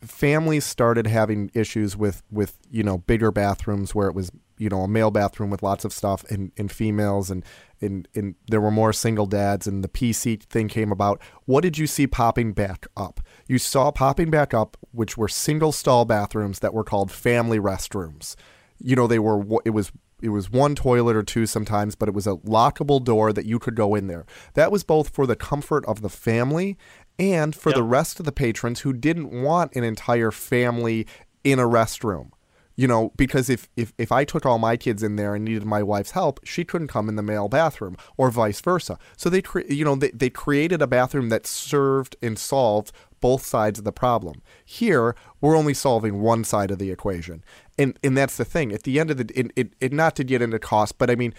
families 0.02 0.64
started 0.64 1.06
having 1.06 1.50
issues 1.54 1.96
with 1.96 2.22
with 2.30 2.58
you 2.70 2.82
know 2.82 2.98
bigger 2.98 3.30
bathrooms 3.30 3.94
where 3.94 4.08
it 4.08 4.14
was 4.14 4.32
you 4.58 4.68
know 4.68 4.82
a 4.82 4.88
male 4.88 5.10
bathroom 5.10 5.48
with 5.48 5.62
lots 5.62 5.84
of 5.84 5.92
stuff 5.92 6.24
and, 6.30 6.50
and 6.56 6.72
females 6.72 7.30
and, 7.30 7.44
and 7.80 8.08
and 8.14 8.34
there 8.48 8.60
were 8.60 8.70
more 8.70 8.92
single 8.92 9.26
dads 9.26 9.66
and 9.66 9.84
the 9.84 9.88
PC 9.88 10.42
thing 10.42 10.68
came 10.68 10.90
about 10.90 11.20
what 11.44 11.62
did 11.62 11.78
you 11.78 11.86
see 11.86 12.06
popping 12.06 12.52
back 12.52 12.86
up 12.96 13.20
you 13.46 13.58
saw 13.58 13.92
popping 13.92 14.30
back 14.30 14.52
up 14.52 14.76
which 14.90 15.16
were 15.16 15.28
single 15.28 15.72
stall 15.72 16.04
bathrooms 16.04 16.58
that 16.58 16.74
were 16.74 16.84
called 16.84 17.10
family 17.12 17.60
restrooms 17.60 18.34
you 18.80 18.96
know 18.96 19.06
they 19.06 19.18
were 19.20 19.44
it 19.64 19.70
was 19.70 19.92
it 20.22 20.30
was 20.30 20.50
one 20.50 20.74
toilet 20.74 21.16
or 21.16 21.22
two 21.22 21.46
sometimes 21.46 21.94
but 21.94 22.08
it 22.08 22.14
was 22.14 22.26
a 22.26 22.36
lockable 22.36 23.02
door 23.02 23.32
that 23.32 23.46
you 23.46 23.58
could 23.58 23.74
go 23.74 23.94
in 23.94 24.06
there. 24.06 24.24
That 24.54 24.72
was 24.72 24.84
both 24.84 25.10
for 25.10 25.26
the 25.26 25.36
comfort 25.36 25.84
of 25.86 26.02
the 26.02 26.08
family 26.08 26.76
and 27.18 27.54
for 27.54 27.72
the 27.72 27.82
rest 27.82 28.18
of 28.18 28.26
the 28.26 28.32
patrons 28.32 28.80
who 28.80 28.92
didn't 28.92 29.30
want 29.30 29.74
an 29.74 29.84
entire 29.84 30.30
family 30.30 31.06
in 31.44 31.58
a 31.58 31.64
restroom. 31.64 32.30
You 32.74 32.88
know 32.88 33.12
because 33.16 33.50
if, 33.50 33.68
if 33.76 33.92
if 33.98 34.10
i 34.10 34.24
took 34.24 34.46
all 34.46 34.58
my 34.58 34.78
kids 34.78 35.02
in 35.02 35.16
there 35.16 35.34
and 35.34 35.44
needed 35.44 35.64
my 35.64 35.82
wife's 35.82 36.12
help 36.12 36.40
she 36.42 36.64
couldn't 36.64 36.88
come 36.88 37.08
in 37.08 37.16
the 37.16 37.22
male 37.22 37.48
bathroom 37.48 37.96
or 38.16 38.30
vice 38.30 38.60
versa. 38.62 38.98
So 39.16 39.28
they 39.28 39.42
cre- 39.42 39.68
you 39.68 39.84
know 39.84 39.94
they, 39.94 40.10
they 40.10 40.30
created 40.30 40.80
a 40.80 40.86
bathroom 40.86 41.28
that 41.28 41.46
served 41.46 42.16
and 42.22 42.38
solved 42.38 42.92
both 43.22 43.46
sides 43.46 43.78
of 43.78 43.84
the 43.86 43.92
problem 43.92 44.42
here 44.66 45.16
we're 45.40 45.56
only 45.56 45.72
solving 45.72 46.20
one 46.20 46.44
side 46.44 46.70
of 46.70 46.78
the 46.78 46.90
equation 46.90 47.42
and 47.78 47.98
and 48.04 48.14
that's 48.18 48.36
the 48.36 48.44
thing 48.44 48.70
at 48.72 48.82
the 48.82 49.00
end 49.00 49.10
of 49.10 49.16
the 49.16 49.30
it, 49.34 49.50
it, 49.56 49.72
it 49.80 49.92
not 49.94 50.14
to 50.14 50.22
get 50.24 50.42
into 50.42 50.58
cost 50.58 50.98
but 50.98 51.08
i 51.10 51.14
mean 51.14 51.32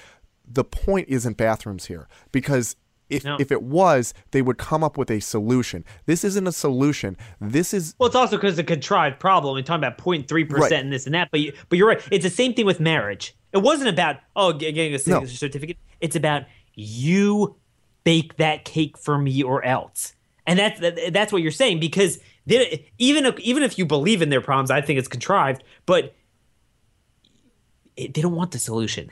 the 0.48 0.64
point 0.64 1.08
isn't 1.10 1.38
bathrooms 1.38 1.86
here 1.86 2.08
because 2.32 2.76
if, 3.10 3.24
No. 3.26 3.38
if 3.40 3.52
it 3.52 3.62
was, 3.62 4.14
they 4.32 4.42
would 4.42 4.58
come 4.58 4.84
up 4.84 4.98
with 4.98 5.12
a 5.12 5.20
solution. 5.20 5.84
This 6.08 6.24
isn't 6.24 6.48
a 6.48 6.52
solution. 6.54 7.16
This 7.40 7.72
is 7.74 7.94
Well, 8.00 8.08
it's 8.08 8.16
also 8.16 8.38
because 8.38 8.56
the 8.56 8.64
contrived 8.64 9.20
problem. 9.20 9.54
We're 9.56 9.62
talking 9.62 9.84
about 9.84 9.98
0.3 10.00 10.32
Right. 10.32 10.50
percent 10.50 10.86
and 10.86 10.92
this 10.94 11.06
and 11.06 11.14
that. 11.14 11.30
But 11.30 11.42
you, 11.42 11.54
but 11.70 11.78
you're 11.78 11.88
right. 11.90 12.02
It's 12.12 12.24
the 12.24 12.30
same 12.32 12.54
thing 12.56 12.66
with 12.66 12.80
marriage. 12.80 13.36
It 13.52 13.60
wasn't 13.60 13.90
about 13.90 14.16
oh 14.36 14.54
getting 14.54 14.96
a 14.96 15.00
No. 15.06 15.26
certificate. 15.26 15.78
It's 16.02 16.16
about 16.16 16.44
you 16.74 17.56
bake 18.04 18.38
that 18.38 18.66
cake 18.66 18.98
for 18.98 19.18
me 19.18 19.44
or 19.44 19.64
else. 19.64 20.16
And 20.46 20.60
that's 20.60 20.80
that, 20.80 21.14
that's 21.14 21.32
what 21.32 21.42
you're 21.42 21.52
saying 21.52 21.80
because 21.80 22.20
even 22.46 23.26
if, 23.26 23.40
even 23.40 23.64
if 23.64 23.78
you 23.78 23.86
believe 23.86 24.22
in 24.22 24.30
their 24.30 24.42
problems, 24.42 24.72
I 24.72 24.82
think 24.82 25.00
it's 25.00 25.08
contrived. 25.08 25.64
But 25.86 26.14
it, 27.96 28.14
they 28.14 28.22
don't 28.22 28.36
want 28.36 28.52
the 28.52 28.60
solution. 28.60 29.12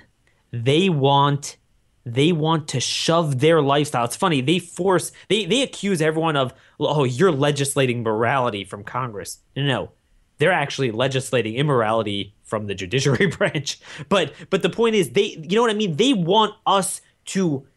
They 0.52 0.90
want 0.90 1.58
they 2.04 2.32
want 2.32 2.68
to 2.70 2.80
shove 2.80 3.40
their 3.40 3.62
lifestyle. 3.62 4.06
It's 4.06 4.16
funny. 4.16 4.42
They 4.42 4.60
force 4.60 5.12
they 5.30 5.46
they 5.46 5.62
accuse 5.62 6.02
everyone 6.02 6.36
of 6.36 6.54
oh 6.80 7.04
you're 7.04 7.32
legislating 7.32 8.04
morality 8.04 8.66
from 8.66 8.84
Congress. 8.84 9.40
No, 9.56 9.64
no. 9.64 9.92
They're 10.38 10.52
actually 10.52 10.90
legislating 10.90 11.54
immorality 11.56 12.34
from 12.44 12.66
the 12.66 12.74
judiciary 12.74 13.28
branch. 13.38 13.80
But 14.10 14.34
but 14.50 14.64
the 14.64 14.70
point 14.70 14.96
is 14.96 15.12
they 15.12 15.38
you 15.42 15.56
know 15.56 15.62
what 15.62 15.72
I 15.72 15.76
mean? 15.76 15.96
They 15.96 16.14
want 16.14 16.56
us 16.66 17.02
to 17.26 17.68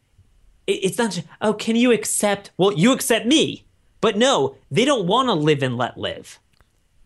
it's 0.67 0.99
not 0.99 1.13
just, 1.13 1.27
oh 1.41 1.55
can 1.55 1.77
you 1.77 1.93
accept 1.93 2.51
well 2.57 2.73
you 2.73 2.93
accept 2.93 3.27
me. 3.27 3.65
But 4.01 4.19
no, 4.19 4.57
they 4.71 4.85
don't 4.85 5.07
want 5.07 5.29
to 5.29 5.33
live 5.33 5.63
and 5.63 5.79
let 5.79 5.97
live. 5.97 6.39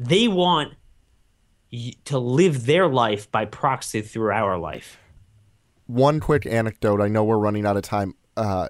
They 0.00 0.26
want 0.26 0.74
to 2.06 2.18
live 2.18 2.66
their 2.66 2.88
life 2.88 3.30
by 3.30 3.44
proxy 3.44 4.00
through 4.00 4.32
our 4.32 4.58
life. 4.58 4.98
one 5.86 6.18
quick 6.18 6.44
anecdote. 6.44 7.00
I 7.00 7.06
know 7.08 7.22
we're 7.22 7.38
running 7.38 7.64
out 7.64 7.76
of 7.76 7.82
time. 7.82 8.14
Uh, 8.36 8.68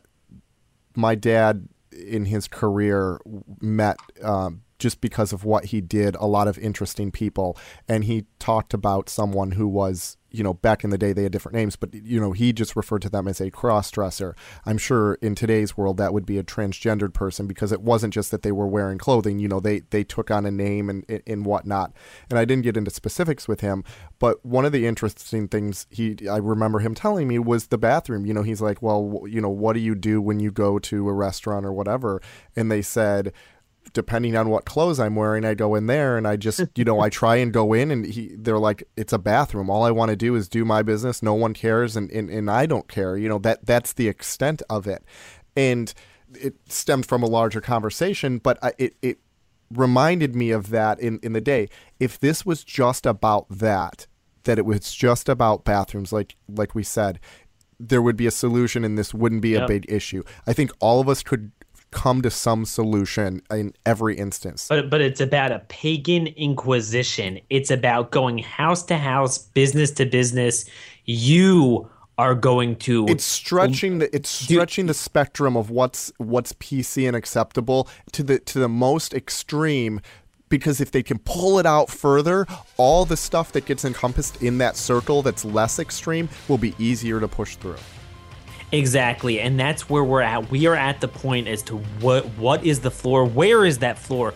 my 0.95 1.15
dad, 1.15 1.69
in 1.91 2.27
his 2.27 2.47
career, 2.49 3.19
met 3.61 3.97
um, 4.23 4.61
just 4.79 5.01
because 5.01 5.33
of 5.33 5.45
what 5.45 5.67
he 5.67 5.81
did 5.81 6.15
a 6.17 6.27
lot 6.27 6.49
of 6.49 6.59
interesting 6.59 7.11
people, 7.11 7.57
and 7.89 8.05
he 8.05 8.27
talked 8.39 8.75
about 8.75 9.09
someone 9.09 9.53
who 9.53 9.67
was, 9.67 10.18
you 10.31 10.45
know, 10.45 10.55
back 10.55 10.85
in 10.85 10.91
the 10.91 10.99
day 10.99 11.13
they 11.13 11.23
had 11.23 11.33
different 11.33 11.57
names, 11.57 11.77
but 11.77 11.95
you 11.95 12.21
know 12.21 12.33
he 12.33 12.53
just 12.53 12.77
referred 12.77 13.03
to 13.03 13.09
them 13.09 13.27
as 13.27 13.41
a 13.41 13.51
cross 13.51 13.91
dresser. 13.91 14.35
I'm 14.67 14.79
sure 14.79 15.15
in 15.23 15.35
today's 15.35 15.77
world 15.77 15.97
that 15.97 16.13
would 16.13 16.27
be 16.27 16.39
a 16.39 16.45
transgendered 16.45 17.15
person 17.15 17.47
because 17.47 17.73
it 17.73 17.81
wasn't 17.81 18.15
just 18.15 18.31
that 18.31 18.43
they 18.43 18.53
were 18.53 18.67
wearing 18.67 18.99
clothing. 18.99 19.39
You 19.39 19.49
know, 19.49 19.61
they 19.61 19.81
they 19.91 20.05
took 20.05 20.31
on 20.31 20.47
a 20.47 20.51
name 20.51 20.91
and 20.91 21.05
and 21.27 21.47
whatnot. 21.47 21.93
And 22.29 22.39
I 22.39 22.45
didn't 22.45 22.65
get 22.65 22.77
into 22.77 22.91
specifics 22.91 23.49
with 23.49 23.61
him, 23.61 23.85
but 24.19 24.45
one 24.45 24.65
of 24.65 24.73
the 24.73 24.87
interesting 24.87 25.49
things 25.49 25.87
he 25.91 26.17
I 26.29 26.37
remember 26.37 26.81
him 26.81 26.95
telling 26.95 27.27
me 27.29 27.39
was 27.39 27.69
the 27.69 27.79
bathroom. 27.79 28.27
You 28.27 28.35
know, 28.35 28.43
he's 28.43 28.61
like, 28.61 28.83
well, 28.83 29.25
you 29.27 29.41
know, 29.41 29.49
what 29.49 29.73
do 29.73 29.81
you 29.81 29.95
do 29.95 30.21
when 30.21 30.41
you 30.41 30.51
go 30.51 30.79
to 30.79 31.09
a 31.09 31.13
restaurant 31.13 31.65
or 31.65 31.73
whatever? 31.73 32.21
And 32.55 32.71
they 32.71 32.83
said 32.83 33.33
depending 33.93 34.37
on 34.37 34.49
what 34.49 34.65
clothes 34.65 35.01
I'm 35.01 35.17
wearing, 35.17 35.45
I 35.45 35.55
go 35.55 35.75
in 35.75 35.87
there 35.87 36.17
and 36.17 36.27
I 36.27 36.37
just, 36.37 36.61
you 36.75 36.85
know, 36.85 37.01
I 37.01 37.09
try 37.09 37.37
and 37.37 37.53
go 37.53 37.73
in 37.73 37.91
and 37.91 38.07
he, 38.07 38.35
they're 38.37 38.59
like, 38.59 38.85
it's 38.97 39.13
a 39.13 39.19
bathroom. 39.19 39.71
All 39.71 39.85
I 39.85 39.91
want 39.91 40.11
to 40.11 40.17
do 40.17 40.35
is 40.35 40.49
do 40.49 40.65
my 40.65 40.83
business. 40.83 41.23
No 41.23 41.35
one 41.35 41.55
cares. 41.55 41.97
And, 41.97 42.11
and, 42.11 42.31
and 42.31 42.51
I 42.51 42.67
don't 42.67 42.89
care, 42.89 43.17
you 43.17 43.29
know, 43.29 43.39
that 43.39 43.65
that's 43.67 43.93
the 43.93 44.09
extent 44.09 44.63
of 44.69 44.87
it. 44.87 45.05
And 45.57 45.93
it 46.35 46.57
stemmed 46.69 47.07
from 47.07 47.23
a 47.23 47.27
larger 47.27 47.61
conversation, 47.61 48.39
but 48.39 48.59
I, 48.63 48.73
it, 48.79 48.97
it 49.03 49.19
reminded 49.71 50.35
me 50.35 50.51
of 50.51 50.71
that 50.71 51.01
in, 51.01 51.19
in 51.23 51.33
the 51.33 51.41
day. 51.41 51.69
If 51.99 52.19
this 52.19 52.45
was 52.45 52.65
just 52.65 53.07
about 53.07 53.47
that, 53.49 54.07
that 54.45 54.59
it 54.59 54.67
was 54.67 54.93
just 54.93 55.29
about 55.29 55.65
bathrooms, 55.65 56.13
like, 56.13 56.37
like 56.49 56.75
we 56.75 56.83
said, 56.83 57.21
there 57.81 58.03
would 58.03 58.17
be 58.17 58.27
a 58.27 58.31
solution 58.31 58.85
and 58.85 58.99
this 58.99 59.15
wouldn't 59.15 59.43
be 59.43 59.55
a 59.55 59.67
big 59.67 59.87
issue. 59.89 60.23
I 60.47 60.53
think 60.53 60.73
all 60.81 61.01
of 61.01 61.09
us 61.09 61.23
could 61.23 61.53
come 61.91 62.23
to 62.23 62.31
some 62.31 62.65
solution 62.65 63.43
in 63.51 63.73
every 63.87 64.17
instance. 64.17 64.67
But 64.69 64.91
but 64.91 65.01
it's 65.01 65.21
about 65.21 65.53
a 65.53 65.61
pagan 65.69 66.27
inquisition. 66.29 67.41
It's 67.51 67.71
about 67.71 68.11
going 68.11 68.39
house 68.39 68.83
to 68.85 68.97
house, 68.97 69.39
business 69.39 69.91
to 69.93 70.07
business. 70.07 70.65
You 71.05 71.89
are 72.19 72.35
going 72.35 72.77
to 72.77 73.07
It's 73.07 73.25
stretching 73.25 73.99
the 73.99 74.15
it's 74.15 74.29
stretching 74.29 74.87
the 74.87 74.95
spectrum 74.95 75.57
of 75.57 75.71
what's 75.71 76.13
what's 76.19 76.53
PC 76.55 77.07
and 77.07 77.17
acceptable 77.17 77.89
to 78.13 78.23
the 78.23 78.39
to 78.41 78.59
the 78.59 78.69
most 78.69 79.15
extreme 79.15 80.01
because 80.49 80.81
if 80.81 80.91
they 80.91 81.03
can 81.03 81.19
pull 81.19 81.59
it 81.59 81.67
out 81.67 81.91
further, 81.91 82.47
all 82.77 83.05
the 83.05 83.17
stuff 83.17 83.53
that 83.53 83.67
gets 83.67 83.85
encompassed 83.85 84.43
in 84.43 84.59
that 84.59 84.77
circle 84.77 85.23
that's 85.23 85.45
less 85.45 85.79
extreme 85.79 86.29
will 86.49 86.59
be 86.59 86.75
easier 86.79 87.21
to 87.21 87.29
push 87.29 87.57
through. 87.57 87.77
Exactly, 88.71 89.41
and 89.41 89.59
that's 89.59 89.89
where 89.89 90.05
we're 90.05 90.21
at. 90.21 90.51
We 90.51 90.67
are 90.67 90.75
at 90.75 91.01
the 91.01 91.09
point 91.09 91.49
as 91.49 91.63
to 91.65 91.79
what 92.01 92.27
what 92.37 92.65
is 92.65 92.81
the 92.81 92.91
floor? 92.91 93.25
Where 93.25 93.65
is 93.65 93.79
that 93.79 93.99
floor? 93.99 94.35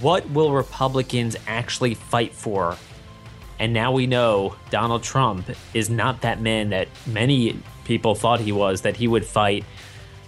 What 0.00 0.28
will 0.30 0.52
Republicans 0.52 1.36
actually 1.46 1.94
fight 1.94 2.32
for? 2.32 2.76
And 3.58 3.72
now 3.72 3.92
we 3.92 4.06
know 4.06 4.56
Donald 4.70 5.02
Trump 5.02 5.48
is 5.74 5.90
not 5.90 6.22
that 6.22 6.40
man 6.40 6.70
that 6.70 6.88
many 7.06 7.60
people 7.84 8.14
thought 8.14 8.40
he 8.40 8.52
was, 8.52 8.82
that 8.82 8.96
he 8.96 9.08
would 9.08 9.24
fight. 9.24 9.64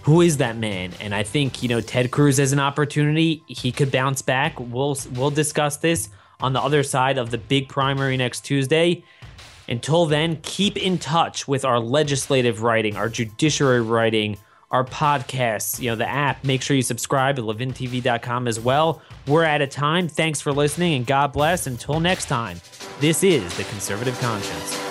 Who 0.03 0.21
is 0.21 0.37
that 0.37 0.57
man? 0.57 0.93
And 1.01 1.13
I 1.13 1.23
think, 1.23 1.61
you 1.61 1.69
know, 1.69 1.81
Ted 1.81 2.11
Cruz 2.11 2.37
has 2.37 2.53
an 2.53 2.59
opportunity. 2.59 3.43
He 3.47 3.71
could 3.71 3.91
bounce 3.91 4.21
back. 4.21 4.59
We'll 4.59 4.97
we'll 5.13 5.31
discuss 5.31 5.77
this 5.77 6.09
on 6.39 6.53
the 6.53 6.61
other 6.61 6.83
side 6.83 7.17
of 7.17 7.31
the 7.31 7.37
big 7.37 7.67
primary 7.69 8.17
next 8.17 8.41
Tuesday. 8.41 9.03
Until 9.67 10.05
then, 10.05 10.39
keep 10.43 10.77
in 10.77 10.97
touch 10.97 11.47
with 11.47 11.65
our 11.65 11.79
legislative 11.79 12.61
writing, 12.61 12.95
our 12.95 13.09
judiciary 13.09 13.81
writing, 13.81 14.37
our 14.71 14.83
podcasts, 14.83 15.79
you 15.79 15.89
know, 15.89 15.95
the 15.95 16.07
app. 16.07 16.43
Make 16.43 16.61
sure 16.61 16.75
you 16.75 16.81
subscribe 16.81 17.37
at 17.39 17.45
levintv.com 17.45 18.47
as 18.47 18.59
well. 18.59 19.01
We're 19.27 19.45
out 19.45 19.61
of 19.61 19.69
time. 19.69 20.07
Thanks 20.07 20.41
for 20.41 20.51
listening 20.51 20.95
and 20.95 21.05
God 21.05 21.33
bless. 21.33 21.67
Until 21.67 21.99
next 21.99 22.25
time, 22.25 22.61
this 22.99 23.23
is 23.23 23.55
The 23.57 23.63
Conservative 23.65 24.17
Conscience. 24.19 24.86